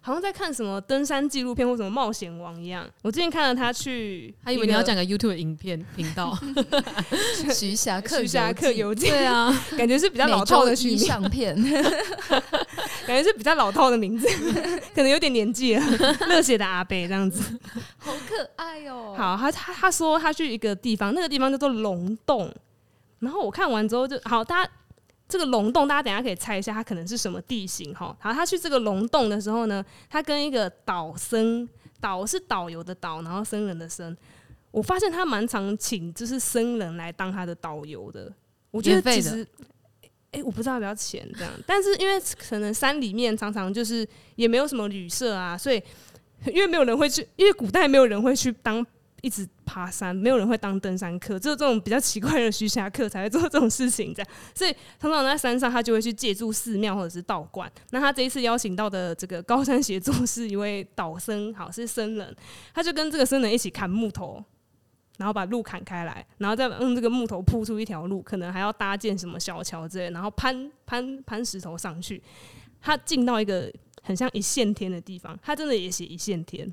[0.00, 2.88] 好像在看什么登山纪录片或什么冒险王一样。
[3.02, 6.36] 我最近看了他去，还以为你要讲个 YouTube 影片频道，
[7.52, 11.54] 徐霞客徐霞客游记，对啊，感觉是比较老套的取相片，
[13.06, 14.26] 感觉是比较老套的名字，
[14.94, 15.84] 可能有点年纪了。
[16.28, 17.58] 热血的阿贝这样子，
[17.98, 19.14] 好可爱哦。
[19.16, 22.50] 好，他他他说他去一个地方，那个地方叫做龙洞，
[23.18, 24.70] 然后我看完之后就好，大家。
[25.28, 28.16] 这个龙洞，大家等一下可以猜一下，它可能是什么地形哈？
[28.18, 31.68] 好，他去这个龙洞的时候呢，他跟一个岛僧，
[32.00, 34.16] 导是导游的导，然后僧人的僧，
[34.70, 38.32] 我发现他蛮常请就是僧人来当他的导游的。
[38.70, 39.46] 我觉得其实，
[40.32, 45.82] 哎，我不知道要不要钱这样，但是因为可能山里面常常就是也没有什么旅社啊，所以
[46.46, 48.86] 因为没有人会去，因为古代没有人会去当。
[49.22, 54.14] 一直爬山，没有人会当登山客，只有这种比较奇怪的 徐霞客才会做这种事情。
[54.14, 57.70] 这样，所以通常在山上，他就会去借助寺庙或者是道观。
[57.90, 62.36] 那他这一次邀请到的这个高山协作是一位导僧，好，是僧人，
[62.72, 64.42] 他就跟这个僧人一起砍木头，
[65.16, 72.22] 然后把路砍开来，然后再用这个木头铺出一条路，可能还要搭建什么小桥之类，然后攀攀攀石头上去。
[72.80, 73.68] 他进到一个
[74.02, 76.72] 很像一线天的地方，他真的也写一线天。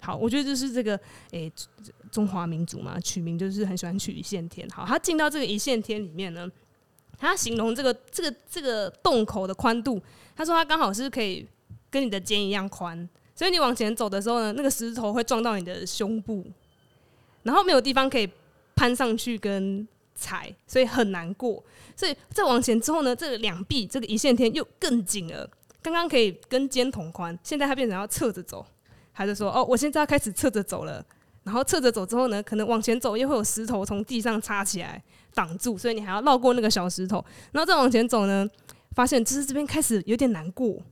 [0.00, 0.98] 好，我觉得就是这个，
[1.30, 1.50] 诶、
[2.12, 4.68] 中华民族嘛，取名就是很喜欢取一线天。
[4.70, 6.48] 好，他进到这个一线天里面呢，
[7.18, 10.00] 他形容这个这个这个洞口的宽度，
[10.36, 11.46] 他说他刚好是可以
[11.90, 16.44] 跟你的肩一样宽，所以你往前走的时候呢，那个石头会撞到你的胸部，
[17.42, 18.28] 然后没有地方可以
[18.76, 21.64] 攀上去跟踩，所以很难过。
[21.96, 25.48] 所以再往前之后呢，这个两臂这个一线天又更紧了。
[25.82, 28.64] 刚刚可以跟肩同宽，现在它变成要侧着走。
[29.16, 31.02] 他就说：“哦，我现在要开始侧着走了。
[31.42, 35.02] 然后侧着走之后呢，可能往前走又会有石头从地上插起来
[35.32, 37.24] 挡住，所以你还要绕过那个小石头。
[37.52, 38.46] 然后再往前走呢，
[38.96, 40.82] 发现就是这边开始有点难过，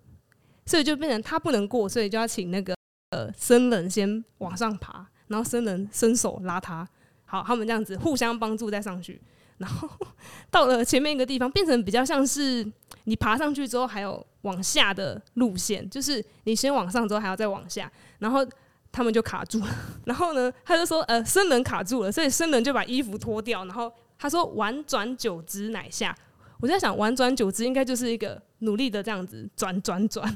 [0.65, 2.75] 所以就变成他不能过，所以就要请那个
[3.11, 6.89] 呃僧人先往上爬，然后僧人伸手拉他。
[7.25, 9.21] 好，他们这样子互相帮助再上去。
[9.59, 9.89] 然后
[10.51, 12.67] 到了前面一个地方，变成比较像是。”
[13.07, 18.43] 你爬上去之后，还有往下的路线，就是你先往上之后还要再往下，然后
[18.91, 19.69] 他们就卡住了。
[20.07, 26.17] 然后呢，他就说：“呃，僧人卡住了。”所以僧人就把衣服脱掉，然后他说：“宛转九之乃下。”
[26.63, 30.35] 我在想，宛转九之应该就是一个努力的这样子转转转，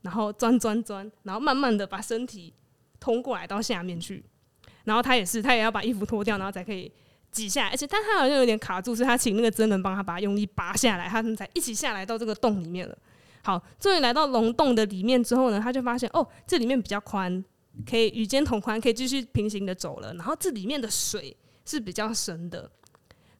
[0.00, 2.52] 然后钻钻钻，然后慢慢的把身体
[2.98, 4.24] 通过来到下面去。
[4.82, 6.90] 然后他也是，他也要把衣服脱掉，然后才可以。
[7.32, 12.96] 挤下来，而且但他好像有点卡住，所以他请那个真人帮他把他用力拔下来，他们才一起下来到这个洞里面了。
[13.42, 17.44] 好，终于来到龙洞的里面之后呢，他就发现哦，这里面比较宽，
[17.88, 20.14] 可以与肩同宽，可以继续平行的走了。
[20.14, 22.70] 然后这里面的水是比较深的，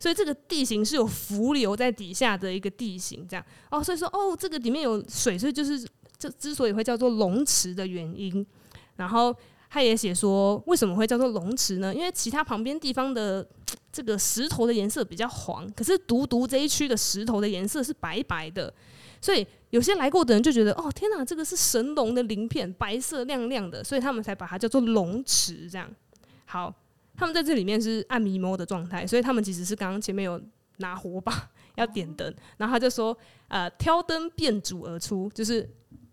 [0.01, 5.87] 所以这个地形是有伏流在底下的一个地形，这样哦，所以说哦，这个里面有水，所以就是
[6.19, 8.45] 这之所以会叫做龙池的原因。
[8.97, 9.35] 然后
[9.73, 11.95] 他也写说，为什么会叫做龙池呢？
[11.95, 13.47] 因为其他旁边地方的。
[13.93, 18.73] 这个石头的颜色比较黄，可是独独这一区的石头的颜色是白白的，
[19.21, 25.69] 所以有些来过的人就觉得，哦，天哪，这个是神龙的鳞片，白色亮亮的，所以他们才把它叫做龙池。
[25.71, 25.87] 这样，
[26.47, 26.75] 好，
[27.15, 30.41] 他们在这里面是暗迷蒙的状态，所以他们其实是刚刚前面有
[30.79, 33.15] 拿火把 要点灯，然后他就说，
[33.49, 35.69] 呃，挑灯变主而出，就是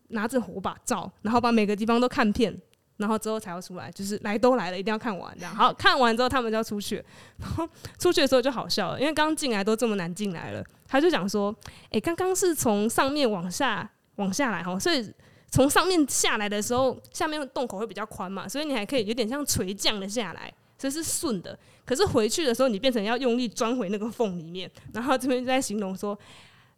[0.10, 2.62] 拿着火把照，然后把每个地方都看遍。
[3.00, 5.56] 然后之后才要出来，就是来都来了，一定要看完这样。
[5.56, 7.04] 好，看完之后他们就要出去，
[7.40, 10.64] 然后出去的时候就好笑了，因为刚进来都这么难进来了。
[10.88, 11.56] 他就讲说
[11.92, 15.12] ：“诶，刚刚是从上面往下往下来哈，所以
[15.50, 21.58] 从上面下来的时候，下面洞口会比较宽嘛，所以你还可以有点像垂降的下来，所以是顺的。
[21.86, 24.70] 可是回去的时候，你变成要用力钻回那个缝里面。
[24.94, 26.18] 然后这边就在形容说。”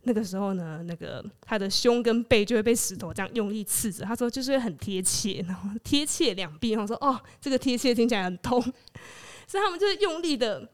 [0.04, 4.04] 那个时候呢，那个他的胸跟背就会被石头这样用力刺着。
[4.04, 6.72] 他说就是很贴切，然后贴切两臂。
[6.72, 8.60] 然后说哦，这个贴切听起来很痛，
[9.48, 10.68] 所以他们就是用力的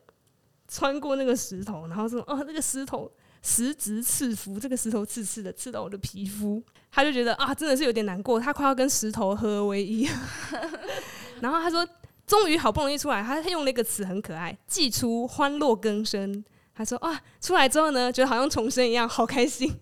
[0.68, 3.12] 穿过那个石头，然后说哦，那个石头
[3.42, 6.64] 实质刺肤，这个石头刺刺的刺到我的皮肤。
[6.90, 10.10] 他就觉得啊，真的是有点难过，他快要跟石头合为一。
[11.42, 11.86] 然后他说，
[12.26, 16.44] 终于好不容易出来，他他用那个词很可爱，寄出欢乐更生。
[16.78, 19.74] 他说：“啊，出来之后呢，觉得好像重生一样，好开心。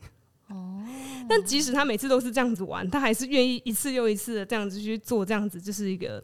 [0.47, 0.81] 哦，
[1.27, 6.23] 但即使他每次都是这样子玩，他还是愿意一次又一次的这样子去做，这样子就是一个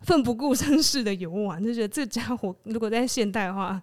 [0.00, 1.62] 奋不顾身式的游玩。
[1.62, 3.82] 就觉得这家伙如果在现代的话，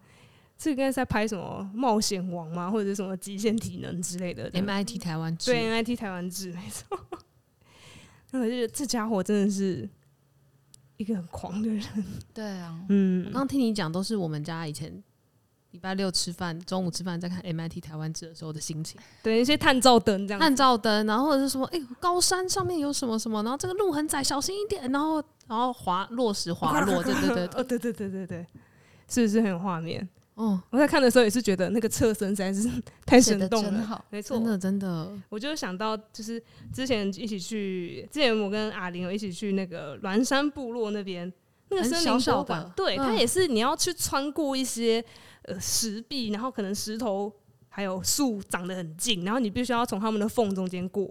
[0.58, 2.72] 这应该是在拍什么冒险王吗？
[2.72, 4.50] 或者是什么极限体能之类的？
[4.60, 6.98] MIT 台湾制，对，MIT 台湾制没错。
[8.32, 9.88] 那我就觉得这家伙真的是
[10.98, 11.84] 一个很狂的人。
[12.34, 14.92] 对啊，嗯，刚刚听你讲都是我们家以前。”
[15.74, 25.16] 礼拜六吃饭，中午吃饭，再看 MIT 台湾志的时候的心情，对一些探照灯这样，探照灯，然后或者是说，哎、欸，高山上面有什么什么，然后这个路很窄，小心一点，然后
[25.48, 28.46] 然后滑落石滑落， 对对对，哦对对对对对，
[29.10, 30.08] 是不是很有画面？
[30.36, 32.70] 哦，我在看的时候也是觉得那个侧身实在是
[33.04, 36.40] 太生动了，没错，真的真的，我就想到就是
[36.72, 41.34] 之前一起去，之前我跟阿玲有一起去那个栾山部落那边，
[41.70, 45.04] 那个森林小馆，小对，它也是你要去穿过一些。
[45.44, 47.32] 呃，石壁，然后可能石头
[47.70, 51.06] 还有树长得很近，然后你必须要从他们的缝中间过，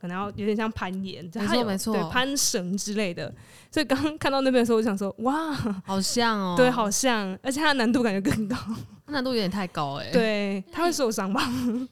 [0.00, 3.32] 可能要有点像攀岩，没错没错，对，攀绳之类的。
[3.70, 5.52] 所以刚刚看到那边的时候，我就想说，哇，
[5.86, 8.56] 好像哦，对，好像，而且它的难度感觉更高，
[9.06, 11.42] 难度有点太高哎、欸，对，他会受伤吧？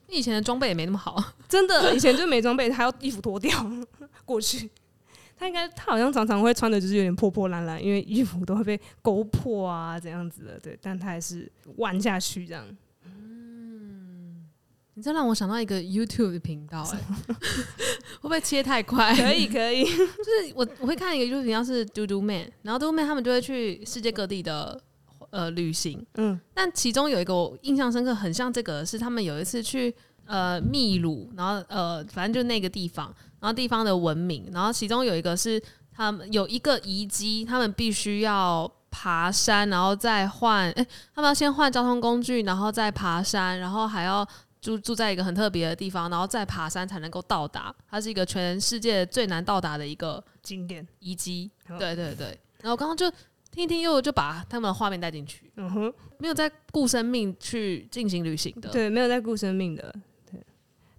[0.07, 3.51] 以前的装备也没那么好， 真的，以前就没装备，还要衣服脱掉
[4.25, 4.69] 过去。
[5.39, 10.59] 他应该，他好像常常会穿的就是有点破破烂烂，因为衣服都会被勾破啊，这样子的。
[10.59, 12.65] 对，但他还是玩下去这样。
[13.05, 14.45] 嗯，
[14.95, 16.99] 你这让我想到一个 YouTube 的频道、欸， 哎，
[18.19, 19.15] 会不会切太快？
[19.15, 19.85] 可以，可以。
[19.85, 24.77] 就是我我会看一个 YouTube 频道是 Doodoo Man，然后 Doodoo Man 他们就会去世界各地的
[25.29, 26.05] 呃旅行。
[26.15, 33.15] 嗯，但其中有一个我印象深刻，很像这个，是他们有一次去呃秘鲁，然后呃反正就那个地方。
[33.39, 44.27] 然后地方的文明，然后其中有一个是他们有一个遗迹，他们必须要爬山，然后再换，哎，他们要先换交通工具，然后再爬山，然后还要
[44.61, 47.73] 住住在一个很特别的地方，然后再爬山才能够到达。
[47.89, 51.49] 它是一个全世界最难到达的一个景点遗迹。
[51.77, 52.37] 对对对。
[52.61, 53.09] 然后刚刚就
[53.51, 55.49] 听一听，又就把他们的画面带进去。
[55.55, 58.69] 嗯哼，没有在顾生命去进行旅行的。
[58.69, 59.95] 对，没有在顾生命的。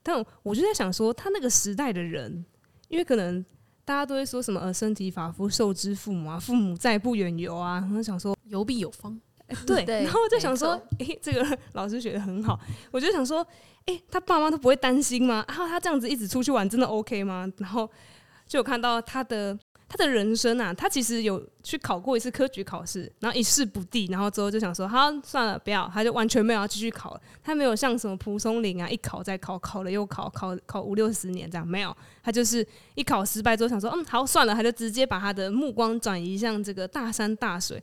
[0.03, 0.15] 对。
[0.15, 2.45] 但我就在想说，他那个时代的人，
[2.89, 3.45] 因为可能。
[3.83, 7.85] 大家都会说什么呃，身体发肤受之父母啊，父母在不远游啊。
[7.97, 9.83] 我想说游必有方，欸、对。
[9.85, 12.61] 对然后我就想说，诶、欸，这个老师学得很好。
[12.93, 13.45] 我就想说，
[13.87, 15.45] 诶、欸，他爸妈都不会担心吗？
[15.49, 17.51] 然后他这样子一直出去玩，真的 OK 吗？
[17.57, 17.91] 然后
[18.47, 19.59] 就有看到他的。
[19.93, 27.21] 他的人生啊，他其实有去考过一次科举考试，然后一试不第，然后之后就想说，好算了，不要，他就完全没有要继续考了。
[27.43, 31.95] 他没有像什么蒲松龄啊，一考再考，考了又考，考考五六十年这样，没有。
[32.23, 37.77] 他就是一考失败之后想说，嗯，好算了，他就直接把他的目光转移向这个大山大水。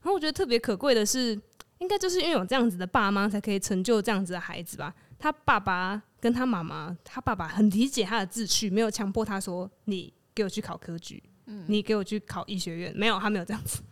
[0.00, 1.38] 然后我觉得特别可贵的是，
[1.80, 4.94] 应该就是因为有这样子的爸妈，才可以成就这样子的孩子吧。
[5.18, 11.22] 他爸爸跟他妈妈，他爸爸很理解他的志趣，没有强迫他说，你给我去考科举。
[11.66, 13.82] 你给我去考医学院，没有，他没有这样子。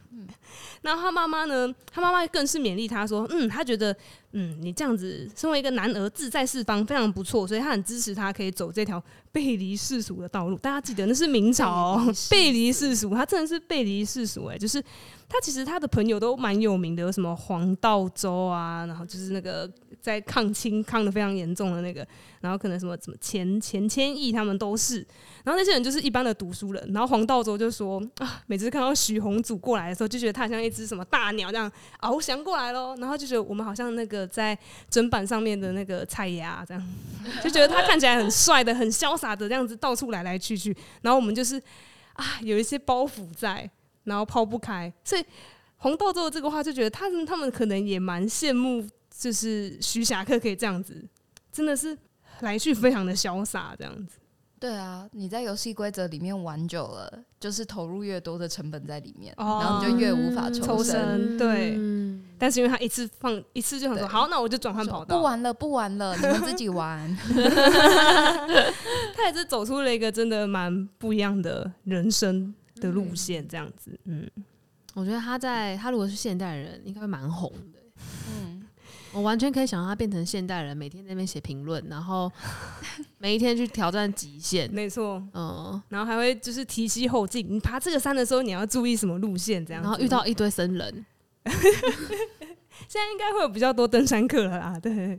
[0.83, 1.73] 然后他妈妈呢？
[1.93, 3.95] 他妈妈更是勉励他说：“嗯，他觉得，
[4.33, 10.57] 嗯，你这样子身为一个男儿，志在四方，非常不错，所以他很支持他可以走这条背离世俗的道路。
[10.59, 14.81] 大家记得那是明朝哦，背离世俗，他真的是背离世俗哎，就是
[15.29, 19.69] 他其实他的朋友都蛮有名的，有什么黄道周啊，然后就是那个
[20.01, 22.07] 在抗清抗的非常严重的那个，
[22.41, 25.05] 然后可能什么什么钱钱谦益他们都是。”
[25.43, 34.57] 然后那些人就是一般的读书人，然后黄道周就说啊，每次看到许宏祖过来的时候，就觉得他他像一只什么大鸟这样翱翔过来咯，然后就觉得我们好像那个在
[34.91, 36.83] 砧板上面的那个菜鸭这样，
[37.45, 40.75] 就觉得他看起来很帅的、很潇洒的这样子到处来来去去。
[41.03, 41.63] 然后我们就是
[42.15, 43.71] 啊，有一些包袱在，
[44.05, 44.91] 然后抛不开。
[45.05, 45.25] 所以
[45.77, 51.05] 黄道周的这个话就觉得他们他们可能也蛮羡慕，就是徐霞客可以这样子，
[51.53, 51.97] 真的是
[52.41, 54.20] 来去非常的潇洒这样子。
[54.61, 60.63] 对啊，你在游戏规则里面玩久了，就是投入越多的成本在里面，哦、然后你就越无法抽身。
[60.63, 67.09] 抽身对，嗯、但是因为他一次放一次就很多，好，那我就转换跑道，不玩了，不玩了，你们自己玩。
[69.17, 73.99] 他也是走出了一个真的蛮不一样的人生的路线，这样子。
[74.05, 74.31] 嗯，
[74.93, 77.81] 我觉得他在他如果是现代人，应该会蛮红的。
[79.13, 82.31] 我完全可以想象他变成现代人，每天在那边写评论，然后
[83.19, 84.73] 每一天去挑战极限。
[84.73, 87.45] 没错，嗯，然后还会就是提膝后进。
[87.49, 89.65] 你爬这个山的时候，你要注意什么路线？
[89.67, 91.07] 这样，然后遇到一堆僧人。
[92.89, 95.19] 现在应该会有比较多登山客了啦，对，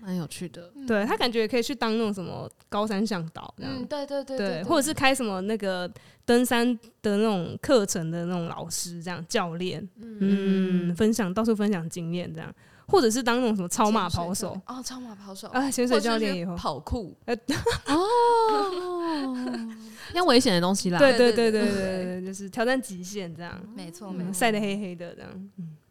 [0.00, 0.70] 蛮有趣的。
[0.86, 5.90] 对，他感觉也可以去当那种什么高山向导，嗯，对对对对，或者是开什么那个
[6.24, 6.66] 登山
[7.02, 12.54] 的那种课程的那种老师，这样教练，嗯，分享到处分享经验，这样。
[12.90, 14.60] 或者是当那种什么超马跑手。
[14.66, 15.48] 哦，超马跑手。
[15.48, 17.16] 啊，潜水教练以后跑酷。
[17.86, 19.68] 哦，
[20.12, 25.30] 要危险的东西啦，对对对对对，就是挑战极限这样，没错没错，晒得黑黑的这样，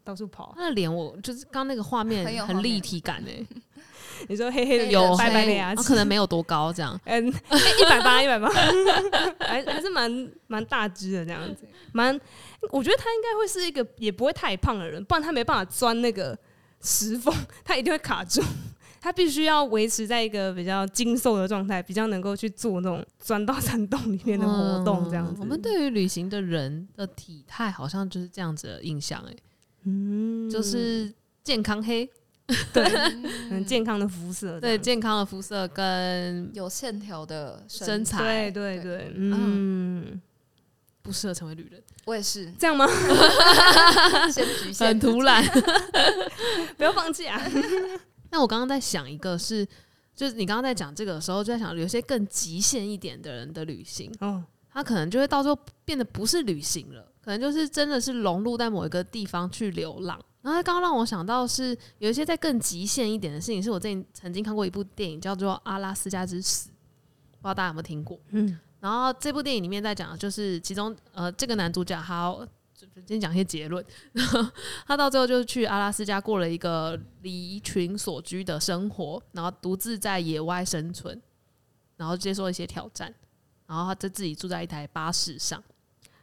[0.04, 0.52] 到处跑。
[0.56, 3.44] 他的脸我就是刚那个画面很立体感哎，
[4.28, 8.48] 你说黑黑的有白白的牙齿，可能没有多高这样，嗯，一百八一百八，
[9.40, 12.18] 还还是蛮蛮大只的这样子，蛮，
[12.70, 16.38] 我觉得他应该会是一个也不会太胖的人，不然他没办法钻那个。
[16.82, 18.42] 石缝， 它一定会卡住，
[19.00, 25.40] 它必须要维持在一个比较精瘦的状态，比较能够去做那种钻到山洞里面的活动，这样子。
[25.40, 29.36] 我们对于旅行的人的体态，好像就是这样子的印象，哎，
[29.84, 31.12] 嗯，就是
[31.42, 32.08] 健康黑，
[32.72, 32.84] 对，
[33.50, 40.20] 很 健康的肤色，对，健康的肤色跟有线条的身材，对对对，嗯。
[41.10, 42.86] 不适合成为旅人，我也是这样吗？
[44.78, 45.44] 很突然，
[46.78, 47.42] 不要放弃啊！
[48.30, 49.68] 那我刚刚在想一个是，是
[50.14, 60.16] 就是你刚刚在讲这个的时候，就在想有些更极限一点的人的旅行，哦，他可能就会到时候变得不是旅行了，可能就是真的是融入在某一个地方去流浪。
[60.42, 68.18] 然后他刚刚让我想到是有一些在更极限一点的事情，是我最近曾经看过一部电影叫做《阿拉斯加之死》，不知道大家有没有听过？
[68.30, 68.58] 嗯。
[68.80, 72.34] 然后这部电影里面在讲，就是其中呃这个男主角他
[73.06, 73.84] 先讲一些结论，
[74.86, 81.20] 他到最后就是去阿拉斯加过了一个离群索居的生活，然后独自在野外生存，
[81.98, 83.14] 然后接受一些挑战，
[83.66, 85.62] 然后他就自己住在一台巴士上，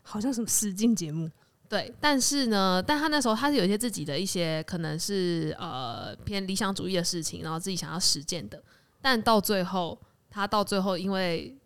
[0.01, 1.30] 好像什么实境节目，
[1.70, 8.64] 对，但是呢，但他那时候他是有一些自己的一些可能是呃偏理想主义的事情，然后自己想要实践的，
[9.01, 9.99] 但到最后
[10.30, 11.57] 他到最后因为。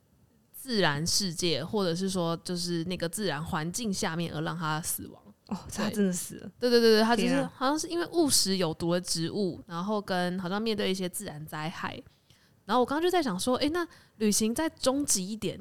[0.62, 6.52] 自然世界，或者是说，就是那个自然环境下面而让他死亡哦，他真的死了。
[6.60, 12.00] 对对对对，他就是啊好像是因为误食有毒的植物，然后跟好像面对一些自然灾害。
[12.66, 13.86] 然后我刚刚就在想说，哎，那
[14.18, 15.60] 旅行再终极一点，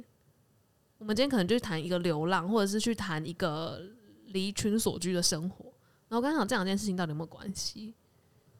[0.99, 3.81] 我们今天可能就谈一个流浪，或者是去谈一个
[4.27, 5.65] 离群所居的生活。
[6.09, 7.95] 然后我刚刚想这两件事情到底有没有关系？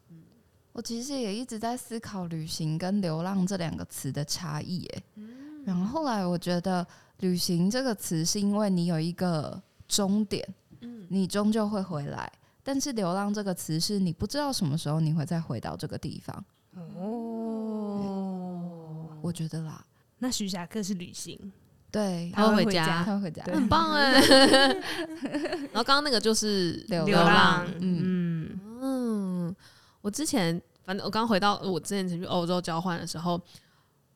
[0.09, 0.23] 嗯，
[0.71, 4.89] 我其实也一直在思考旅行跟流浪这两个词的差异，
[5.65, 6.85] 诶，然后后来我觉得
[7.19, 10.47] 旅行这个词是因为你有一个终点。
[10.83, 12.31] 嗯你终究会回来，
[12.63, 16.43] 但是流浪这个词是你不知道什么时候你会再回到这个地方。
[16.97, 17.99] 哦，
[19.21, 19.85] 我觉得啦。
[20.17, 21.37] 那徐霞客是旅行，
[21.91, 24.19] 对，他会回家，他会回家，很棒哎。
[25.71, 29.55] 然后刚刚那个就是 流浪，嗯嗯，
[30.01, 33.39] 我之前反正我刚回到我之前去欧洲交换的时候。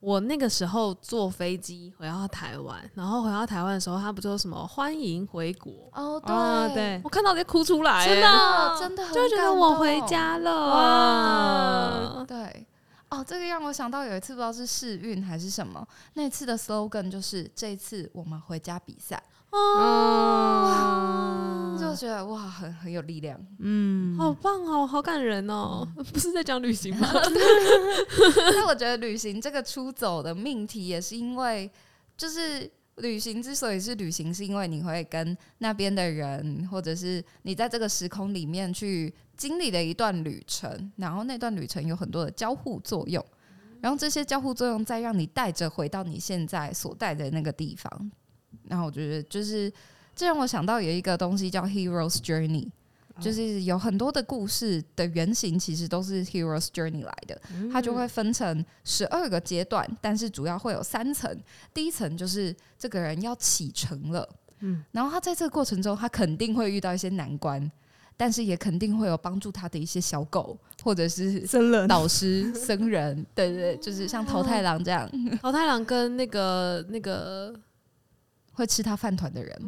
[0.05, 12.23] 我那个时候坐飞机回到台湾，然后回到台湾的时候，他不就什么欢迎回国哦，对，哦、对我看到直接哭出来，真的真的就觉得我回家了哇！
[12.27, 12.67] 对，
[13.09, 15.83] 哦，这个让我想到有一次不知道是试运还是什么，
[16.13, 19.19] 那次的 slogan 就是这一次我们回家比赛。
[19.51, 20.97] 哦，
[21.79, 27.09] 就觉得哇，很很有力量，嗯，好棒哦，好感人哦，嗯、 不是在讲旅行吗？
[28.53, 31.71] 那我觉得旅行这个出走的命题，也是因为，
[32.17, 43.25] 就是旅行之所以是旅行，是因为你会跟那边的人，或者是你在这个时空里面去经历了一段旅程，然后那段旅程有很多的交互作用，
[43.79, 48.11] 然后这些交互作用再让你带着回到你现在所在的那个地方。
[48.63, 49.71] 然后我觉得，就是
[50.15, 52.69] 这让我想到有一个东西叫 Hero's Journey，
[53.19, 57.41] 就是有很多的故事的原型其实都是 Hero's Journey 来的。
[57.71, 61.37] 它就会分成十二个阶段，但是主要会有三层。
[61.73, 64.27] 第一层就是这个人要启程了，
[64.59, 67.71] 嗯，然后他在这个过程中，他肯定会遇到一些难关，
[68.17, 75.09] 但是也肯定会有帮助他的一些小狗，或者是僧人、导师、僧人，对对对，就是像 桃太郎这样。
[75.41, 77.53] 桃太郎跟那个那个。
[78.55, 79.61] 会吃他饭团的人，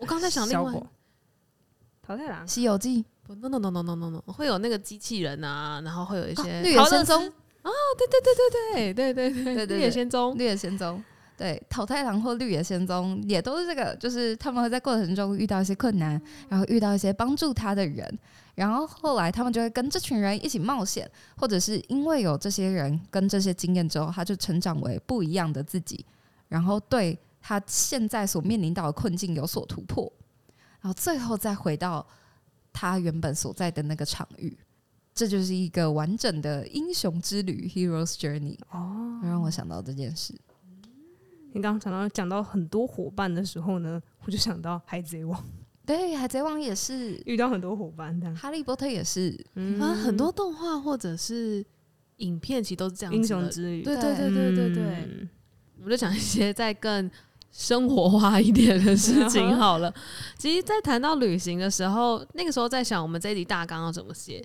[0.00, 0.72] 我刚才想另外
[2.00, 7.22] 淘太郎，《西游记》不，no no no no no no no，会有那个机器人啊，然后会有一些绿野仙踪。
[7.26, 11.04] 啊，对对对对对对对对对，绿野仙踪，绿野仙踪，
[11.36, 16.18] 对，淘汰狼或绿野仙踪也都是这个，就是他们会在过程中遇到一些困难，
[16.48, 18.18] 然后遇到一些帮助他的人，
[18.54, 26.06] 然后后来他们就会跟这群人一起冒险，或者是因为有这些人跟这些经验之后，他就成长为不一样的自己，
[26.48, 27.18] 然后对。
[27.48, 30.12] 他现在所面临到的困境有所突破，
[30.82, 32.06] 然后最后再回到
[32.74, 34.54] 他原本所在的那个场域，
[35.14, 38.58] 这就是一个完整的英雄之旅 （Hero's Journey）。
[38.70, 40.38] 哦，让我想到这件事。
[41.54, 45.40] 你刚刚讲到讲到很多伙伴的时候呢，我就想到《海贼王》。
[45.86, 49.42] 对，《海贼王》也是遇到很多伙伴的，《哈利波特》也是。
[49.54, 51.64] 嗯，很多动画或者是
[52.16, 53.22] 影片其实都是这样子的。
[53.22, 53.82] 英雄之旅。
[53.82, 54.84] 对对对对对对。
[54.84, 55.28] 嗯，
[55.78, 57.10] 我们就讲一些在更。
[57.58, 59.92] 生活化一点的事情好了。
[60.38, 64.40] 其实，在谈到旅行的时候，那个时候在想，我们这一集大纲要怎么写？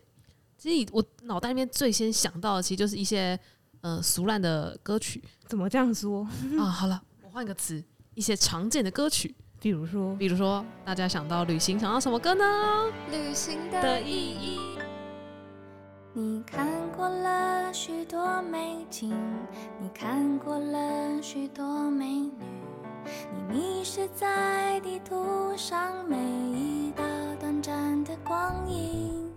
[0.58, 3.40] 其实，我脑袋里面最先想到的，其实就是一些
[3.82, 5.24] 呃俗烂的歌曲。
[5.46, 6.28] 怎么这样说
[6.60, 6.66] 啊？
[6.66, 7.84] 好了，我换个词，
[8.16, 12.44] 一些常见的歌曲，比如说，比如说，大家想到旅行，想到什么歌呢？
[13.12, 14.60] 旅行的意义。
[16.16, 19.14] 你看过了许多美景，
[19.80, 22.32] 你看过了许多美女。
[23.32, 27.04] 你迷失在地图上每一道
[27.40, 29.32] 短暂的光影，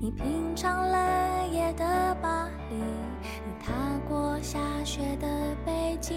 [0.00, 3.72] 你品尝了夜的巴黎，你踏
[4.08, 5.26] 过下雪的
[5.64, 6.16] 北京，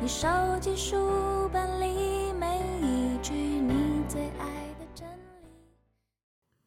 [0.00, 0.28] 你收
[0.60, 2.60] 集书本里每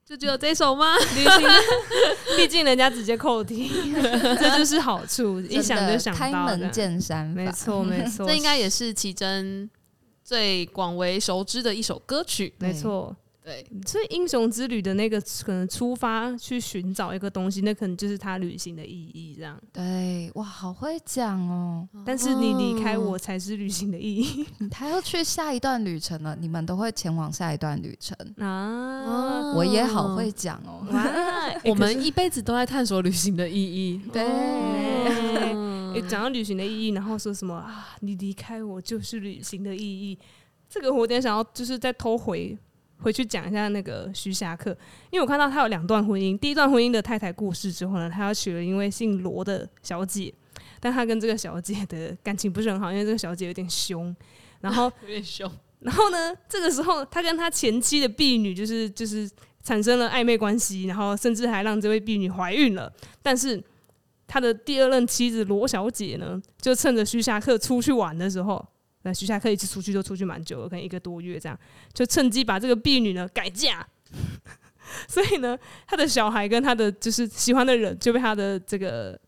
[0.08, 0.96] 就只有这首吗？
[2.38, 3.70] 毕竟人家直接扣题，
[4.40, 9.70] 这就是好处，一想就想到开门见山，没错没错，这应该也是奇珍
[10.24, 13.14] 最广为熟知的一首歌曲，没错。
[13.48, 19.36] 对，所以英雄之旅的那个可能出发去寻找一个东西，那可能就是他旅行的意义。
[19.38, 21.88] 这样，对，哇，好会讲哦。
[22.06, 24.46] 但是你离开我才是旅行的意义。
[24.70, 29.54] 他要去下一段旅程了，你们都会前往下一段旅程啊。
[29.56, 30.86] 我也好会讲哦。
[31.64, 34.02] 我们一辈子都在探索旅行的意义。
[34.12, 34.28] 对，
[36.10, 37.96] 讲到旅行的意义，然后说什么啊？
[38.02, 40.20] 你离开我就是旅行的意义。
[40.68, 42.58] 这个我有点想要，就是再偷回。
[43.00, 44.72] 回去讲一下那个徐霞客，
[45.12, 46.38] 因为我看到他有两段婚姻。
[46.38, 50.34] 第一段婚姻的太太过世之后呢，他要娶了一位姓罗的小姐，
[50.80, 54.16] 但他跟这个小姐的感情不是很好，因为这个小姐有点凶，
[54.62, 55.50] 然后有点凶。
[55.80, 59.30] 然后呢，这个时候他跟他前妻的婢女就是就是
[59.62, 62.92] 产生了暧昧关系，然后甚至还让这位婢女怀孕了。
[63.22, 63.64] 但是
[64.26, 68.66] 他的第二任妻子罗小姐呢，就趁着徐霞客出去玩的时候，
[69.08, 71.58] 那徐霞客一直出去就出去蛮久了，可能一个多月这样，
[71.94, 73.88] 就趁机把这个婢女呢改嫁。
[75.08, 79.20] 所以呢，他的小孩跟他的就是喜欢的人就被他的这个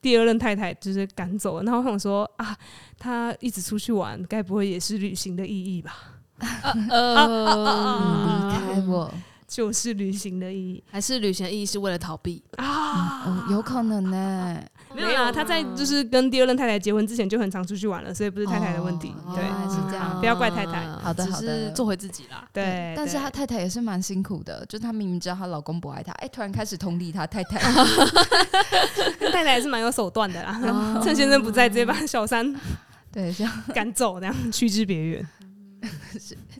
[0.00, 1.62] 第二任太太就是赶走了。
[1.64, 2.56] 然后我想说啊，
[2.98, 5.92] 他一直出去玩，该不会也是旅行的意义吧？
[6.38, 6.48] 离
[6.88, 9.12] 开我
[9.46, 13.24] 就是旅行的意义，还是旅行的意义是为了逃避啊？
[13.26, 14.60] 嗯、有可能呢。
[14.94, 19.14] 没有啊，他在就是跟第二任太太结婚之前就很常出去玩了，所以不是太太的问题。
[19.26, 20.86] 哦、对，是这样，不要怪太太。
[21.02, 22.48] 好的，好的，做回自己啦。
[22.50, 27.58] 对，对，但是他太太也是蛮辛苦的，就她明明知道她老公不爱她，哎，突然开始同理她太太。
[29.30, 32.54] 太太也是蛮有手段的啦，哦、趁先生不在，直接把小三
[33.12, 35.28] 对这样赶走，这样驱之别院。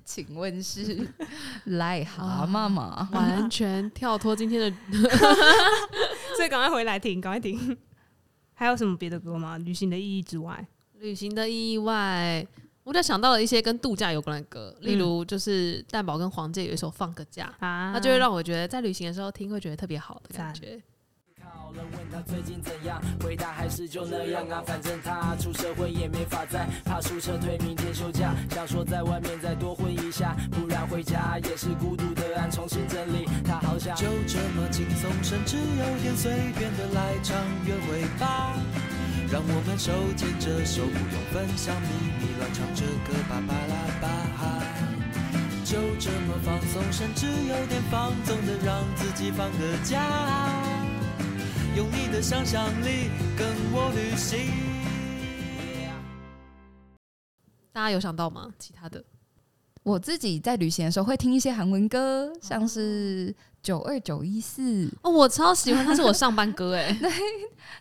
[0.06, 1.06] 请问是
[1.66, 3.08] 癞蛤蟆吗？
[3.12, 4.70] 完全跳脱今天的
[6.36, 7.76] 所以赶快回来听，赶快听。
[8.54, 9.58] 还有什么别的歌吗？
[9.58, 10.66] 旅行的意义之外，
[11.00, 12.46] 旅行的意义外，
[12.84, 20.80] 我就想到了一些跟度假有关的歌，例如就是蛋堡跟黄玠有一首《放个假》，啊，那就会让我觉得在旅行的时候听会觉得特别好的感觉。
[21.74, 33.26] 人问他最近怎样，回答还是就那样啊，反正他出社会也没法再怕输撤退，明天休假，想说在外面再多混一下，不然回家也是孤独的岸，重新整理。
[33.44, 38.54] 他好像就这么轻松，甚至有点随便的来场约会吧，
[39.30, 41.88] 让我们手牵着手，不用分享秘
[42.20, 44.08] 密，乱唱着歌吧吧啦吧，
[45.64, 50.85] 就这么放松，甚至有点放纵的让自己放个假。
[51.76, 54.50] 用你的想象力跟我旅行。
[57.70, 58.50] 大家有想到吗？
[58.58, 59.04] 其他的，
[59.82, 64.90] 我自己在旅行的时候会听一些韩文歌，像是九二九一四。
[65.02, 67.10] 哦，我超喜欢，它是我上班歌哎， 对，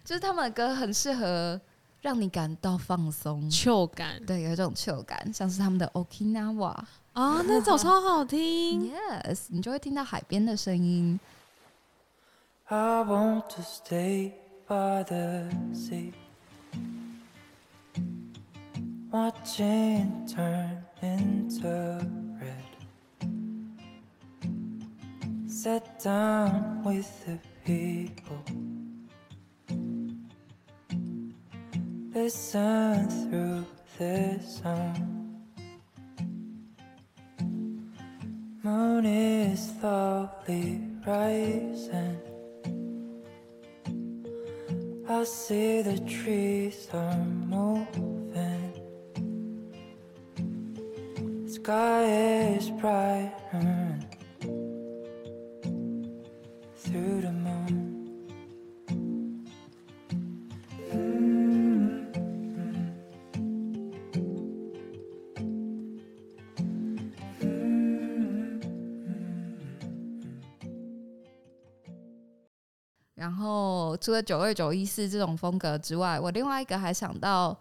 [0.04, 1.62] 就是他们的歌很适合
[2.02, 11.18] 让你感到放松、秋感，对，有一种秋感，像是他们的 Okinawa 啊、哦，那首超好听，Yes，你就会听到海边的声音。
[12.68, 14.34] I want to stay
[14.68, 16.11] by the sea,
[19.11, 22.01] watching turn into
[22.41, 23.30] red.
[25.47, 28.43] Sit down with the people,
[32.16, 33.66] listen through
[33.99, 35.43] the song.
[38.63, 42.35] Moon is slowly rising.
[45.08, 48.74] I see the trees are moving.
[51.47, 52.06] Sky
[52.58, 53.99] is brighter
[56.78, 57.32] through the
[73.96, 77.58] 后除了九二九一四这种风格之外，我另外一个还想到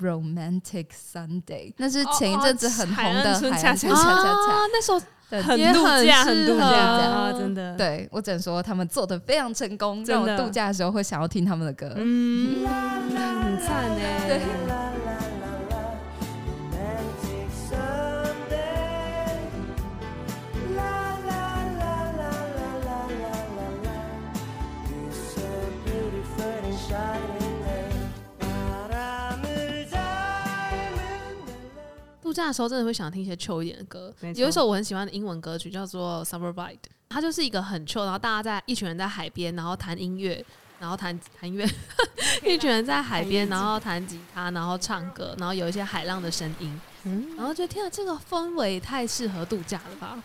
[0.00, 7.76] Romantic Sunday，那是前一阵子很红的海岸村恰恰恰，那首很度假，很度假啊，真的。
[7.76, 14.85] 对，我只能说他们做的非常成功，让我度假的时候会想要听他们的歌，嗯，很赞哎。
[32.36, 36.78] 假的时候真的会想听一些 chill 一点的歌，有一首我很喜欢的英文歌曲叫做 Summer Vibe，
[37.08, 40.44] 它就是一个很 chill，然后大家在一群人在海边，然后弹音乐，
[40.78, 41.66] 然后弹弹音乐，
[42.44, 50.22] 一群人在海边，然后弹吉他，然后唱歌，然后有一些海浪的声音，嗯，然后觉得天啊，这个氛围太适合度假了吧。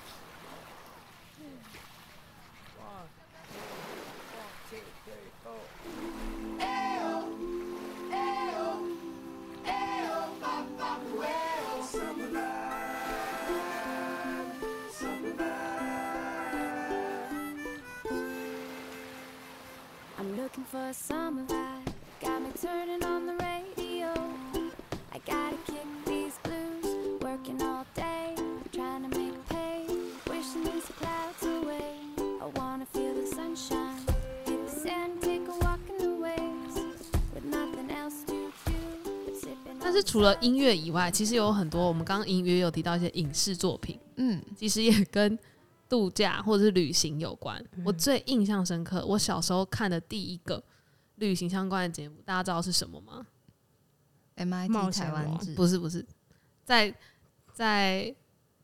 [20.72, 21.94] for a summer vibe.
[22.22, 24.14] Got me turning on the radio.
[25.14, 27.22] I gotta kick these blues.
[27.22, 28.36] Working all day,
[28.72, 29.86] trying to make pay.
[30.28, 31.96] Wishing these clouds away.
[32.42, 34.02] I wanna feel the sunshine.
[34.46, 36.76] Hit the sand, take a walk in the waves.
[37.34, 38.52] With nothing else to do.
[39.80, 45.38] 但是除了音乐以外，其实有很多我们刚刚隐约有提到一些影视作品，嗯，其实也跟
[45.92, 47.62] 度假或者是旅行有关。
[47.74, 50.64] 嗯、我最印象深刻，我小时候看的第一个
[51.16, 53.26] 旅行相关的节目，大家知道是什么吗
[54.38, 55.54] ？MIT 台湾志？
[55.54, 56.06] 不是不是，
[56.64, 56.96] 再
[57.54, 58.16] 再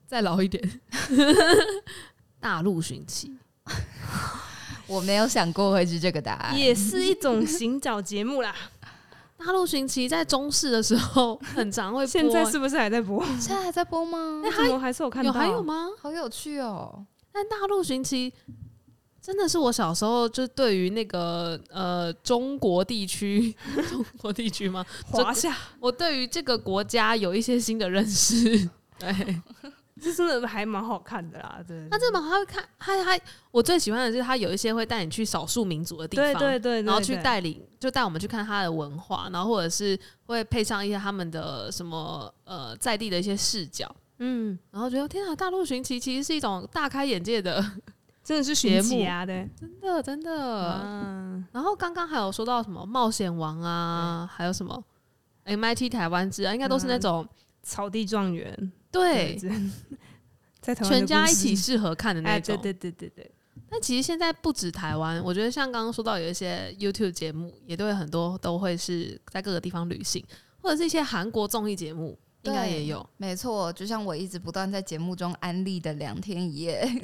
[0.05, 0.79] 再老一点，
[2.39, 3.37] 大陆寻奇。
[4.87, 8.55] 我没有想过会是这个答案，也是一种行脚节目啦。
[9.37, 13.21] 大陆寻奇在中视的时候很常会播，现在是不是还在播？
[13.39, 14.41] 现在还在播吗？
[14.41, 15.27] 那还有还是有看到？
[15.27, 15.89] 有还有吗？
[15.99, 17.05] 好有趣哦！
[17.37, 18.33] 但大陆寻奇
[19.21, 23.53] 真的是我小时候就对于那个呃中国地区，
[23.89, 24.83] 中国地区吗？
[25.05, 28.69] 华夏，我对于这个国家有一些新的认识。
[28.97, 29.41] 对。
[29.99, 31.87] 这真的还蛮好看的啦，对。
[31.89, 33.19] 那这么好看，还还
[33.49, 47.63] 我最喜欢的是他有一些会带你去少数民族的地方，对对对，然后去带领，就带我们去看他的文化，然后或者是会配上一些他们的什么呃在地的一些视角，嗯，然后觉得天啊，大陆寻奇其实是一种大开眼界的，
[48.23, 50.81] 真的是寻奇啊，对，真的真的。
[50.83, 54.83] 嗯，然后刚刚还有说到什么冒险王啊，还有什么
[55.45, 57.27] ？MIT 台湾之啊，应该都是那种
[57.63, 58.71] 草地状元。
[58.91, 59.37] 对，
[60.59, 62.57] 在全家一起适合看的那种。
[62.57, 63.31] 对对对对对。
[63.69, 70.23] 但其实现在不止台湾，我觉得像刚刚说到有一些 YouTube 节目，也都会很多都会是在各个地方旅行，
[70.61, 73.07] 或者是一些韩国综艺节目，应该也有。
[73.17, 76.87] 没错，就像我一直不断在节目中安利的两天一夜，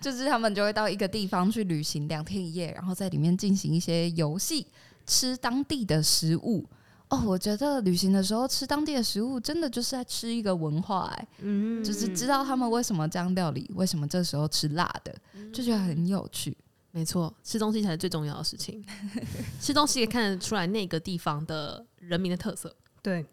[0.00, 4.66] 就是他们就会到一个地方去旅行两天一夜，然后在里面进行一些游戏，
[5.06, 6.64] 吃当地的食物。
[7.10, 15.14] 哦，我觉得旅行的时候吃当地的食物，真的就是在吃一个文化哎，嗯，就是知道他们为什么这样料理，为什么这时候吃辣的，
[15.52, 16.56] 就觉得很有趣。
[16.92, 18.82] 没错，吃东西才是最重要的事情，
[19.60, 22.74] 吃东西也看得出来那个地方的人民的特色。
[23.04, 23.24] 对，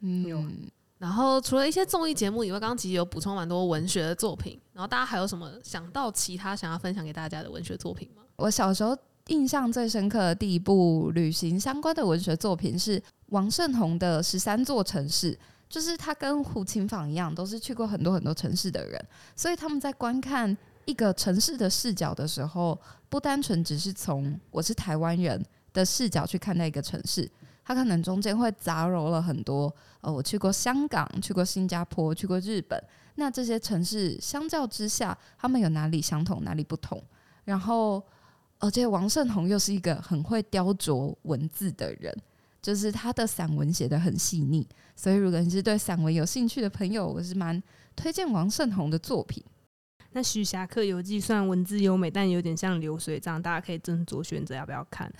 [0.00, 0.42] 嗯，有。
[0.98, 4.58] 然后除了一些综艺节目以外，刚刚其实有补充蛮多文学的作品。
[4.72, 8.22] 然后大家还有什么想到其他想要分享给大家的文学作品吗？
[8.36, 8.96] 我小时候
[9.26, 15.34] 印象最深刻的第一部旅行相关的文学作品是王胜宏的《十三座城市》，
[15.68, 19.04] 就是他跟胡琴坊一样，都是去过很多很多城市的人，
[19.34, 20.56] 所以他们在观看
[20.86, 27.30] 一个城市的视角的时候，不单纯只是从我是台湾人的视角去看待一个城市，
[27.66, 29.74] 他可能中间会杂糅了很多。
[30.00, 32.82] 呃，我去过香港，去过新加坡，去过日本，
[33.16, 37.02] 那这些城市相较之下，他们有哪里相同，哪里不同？
[37.44, 38.02] 然后，
[38.60, 42.16] 而且王胜宏又是一个很会雕琢文字的人。
[42.62, 47.62] 就是他的散文写得很细腻，所以如果你是对散文有兴趣的朋友，我是蛮
[47.94, 49.40] 推荐王胜宏的作品。
[50.16, 55.12] 那《徐霞客游记》算文字优美，但有点像流水账，大家可以斟酌选择要不要看。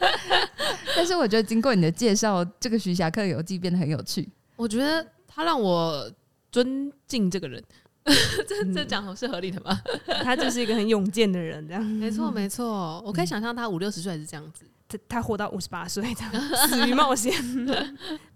[0.94, 4.28] 但是我觉得经过你的介绍，这个《徐霞客游记》变得很有趣。
[4.56, 6.12] 我觉得他让我
[6.52, 7.64] 尊敬这个人，
[8.46, 9.80] 这这讲是合理的吗？
[10.22, 13.02] 他就是一个很勇健的人，这样没错没错。
[13.06, 14.66] 我可以想象他五六十岁还是这样子。
[15.08, 16.32] 他活到五十八岁，这样
[16.68, 17.32] 死于冒险。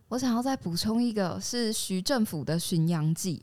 [0.08, 3.36] 我想要再补充一个，是徐政府的《巡洋记》，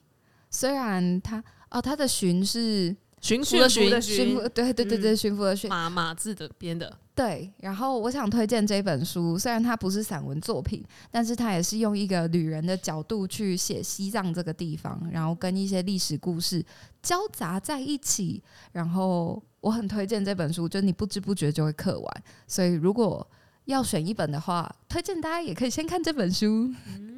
[0.50, 6.96] 虽然他哦，他的巡是巡抚的巡，巡抚对对对对，巡抚的巡马马字的编的。
[7.16, 16.64] 对，然后我想推荐这本书，虽然它不是散文作品，但是它也是用一个旅人的角度去写西藏这个地方，然后跟一些历史故事
[17.02, 19.42] 交杂在一起，然后。
[19.62, 22.24] 我很推荐这本书，就你不知不觉就会刻完。
[22.48, 23.30] 所以如果
[23.66, 26.74] 要选一本的话，推荐大家也可以先看这本书。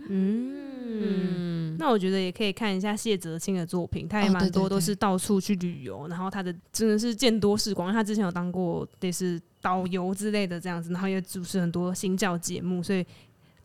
[0.10, 7.92] 嗯，那我觉得也可以看一下谢哲清的作品，他也蛮多都是到处去旅游，然后他的真的是见多识广。
[7.92, 13.06] 他之前有当过类似导游之类的这样子，然后也主持很多新教节目，所以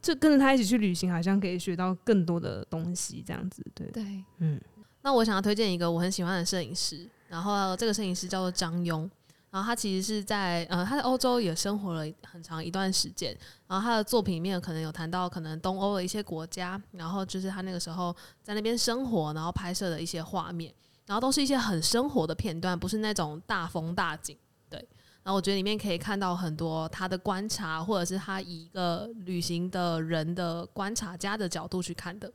[0.00, 3.22] 就跟着他一起去旅行，好像可以学到更多的东西。
[3.26, 4.60] 这样子，对对，嗯。
[5.02, 7.08] 那我想要推荐一个我很喜欢的摄影师。
[7.28, 9.06] 然后这个摄影师叫做张庸，
[9.50, 13.36] 然后他其实是在呃他在欧洲也生活了很长一段时间，
[13.66, 20.72] 然后他的作品里面可能有谈到可能东欧的一些国家，然后就是他那个时候在那边生活，然后拍摄的一些画面，
[21.06, 24.36] 然后都是一些很生活的片段，不是那种大风大景，
[24.68, 24.78] 对。
[25.22, 32.32] 然后我觉得里面可以看到很多他的观察，或者是他以一个旅行的人的观察家的角度去看的。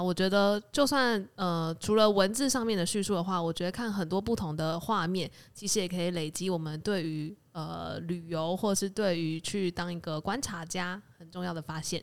[0.00, 12.02] 啊，我觉得就算呃，除了文字上面的叙述的话，我觉得看很多不同的画面，其实也可以累积我们对于呃旅游，或者是对于去当一个观察家很重要的发现。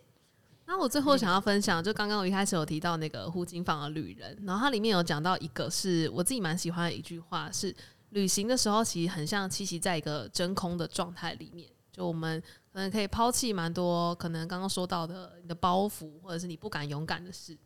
[0.68, 7.76] 那我最后想要分享，就刚刚我一开始有提到那个胡金坊的旅人，然后它里面有讲到一个是我自己蛮喜欢的一句话，是
[8.10, 12.44] 旅行的时候其实很像栖息在一个真空的状态里面，就我们。
[12.78, 17.58] 可能可以抛弃蛮多可能刚刚说到的你的包袱，或者是你不敢勇敢的事。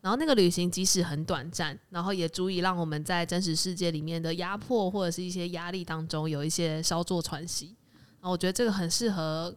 [0.00, 7.76] 然后那个旅行即使很短暂，然后也足以让我们在真实世界里面的压迫或者是一些压力当中有一些稍作喘息。
[8.20, 9.54] 然后我觉得这个很适合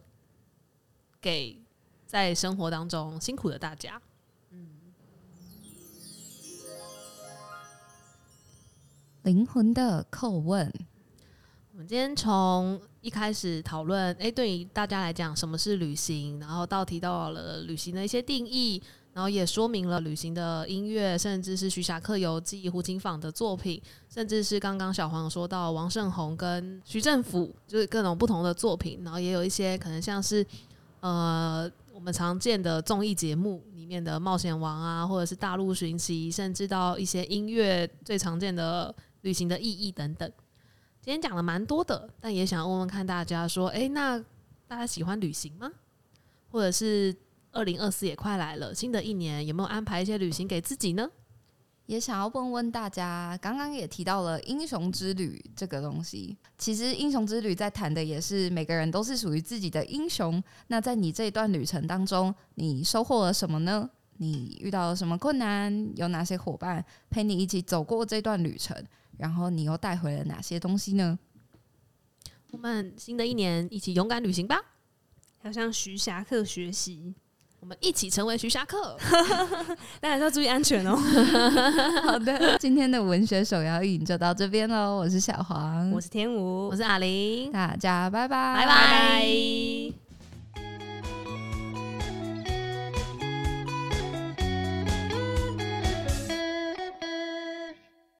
[1.20, 1.58] 给
[2.06, 4.00] 在生活当中辛苦的大家。
[4.50, 4.68] 嗯，
[9.22, 10.70] 灵魂的叩问。
[11.72, 16.38] 我们今天从一开始讨论，诶，对于大家来讲，什么是旅行？
[16.38, 18.80] 然后到提到了旅行的一些定义，
[19.14, 29.00] 然后也说明了旅行的音乐，甚至是徐霞客游记、胡晴舫的作品，甚至是刚刚小黄说到王胜宏跟徐政甫，就是各种不同的作品。
[29.04, 30.44] 然后也有一些可能像是
[30.98, 40.28] 呃我们常见的综艺节目里面的《冒险王》啊，或者是《大陆寻奇》，甚至到一些音乐最常见的旅行的意义等等。
[41.00, 44.18] 今天讲了蛮多的，但也想问问看大家说，诶，那
[44.66, 45.70] 大家喜欢旅行吗？
[46.50, 47.14] 或者是
[47.54, 51.08] 二零二四也快来了，新的一年有没有安排一些旅行给自己呢？
[51.86, 60.42] 也想要问问大家，刚刚也提到了英雄之旅这个东西，其实英雄之旅在谈的也是每个人都是属于自己的英雄。
[60.68, 63.88] 那在你这一段旅程当中，你收获了什么呢？
[64.16, 65.92] 你遇到了什么困难？
[65.96, 68.82] 有哪些伙伴陪你一起走过这段旅程？
[69.18, 71.18] 然后你又带回了哪些东西呢？
[72.50, 74.56] 我们新的一年一起勇敢旅行吧，
[75.42, 77.14] 要向徐霞客学习，
[77.64, 78.94] 我们一起成为徐霞客，
[79.98, 80.94] 但还是要注意安全哦。
[82.04, 84.96] 好的，今天的文学手摇影就到这边喽。
[84.98, 90.03] 我是小黄，我是天武，我是阿玲，大家拜拜，拜拜。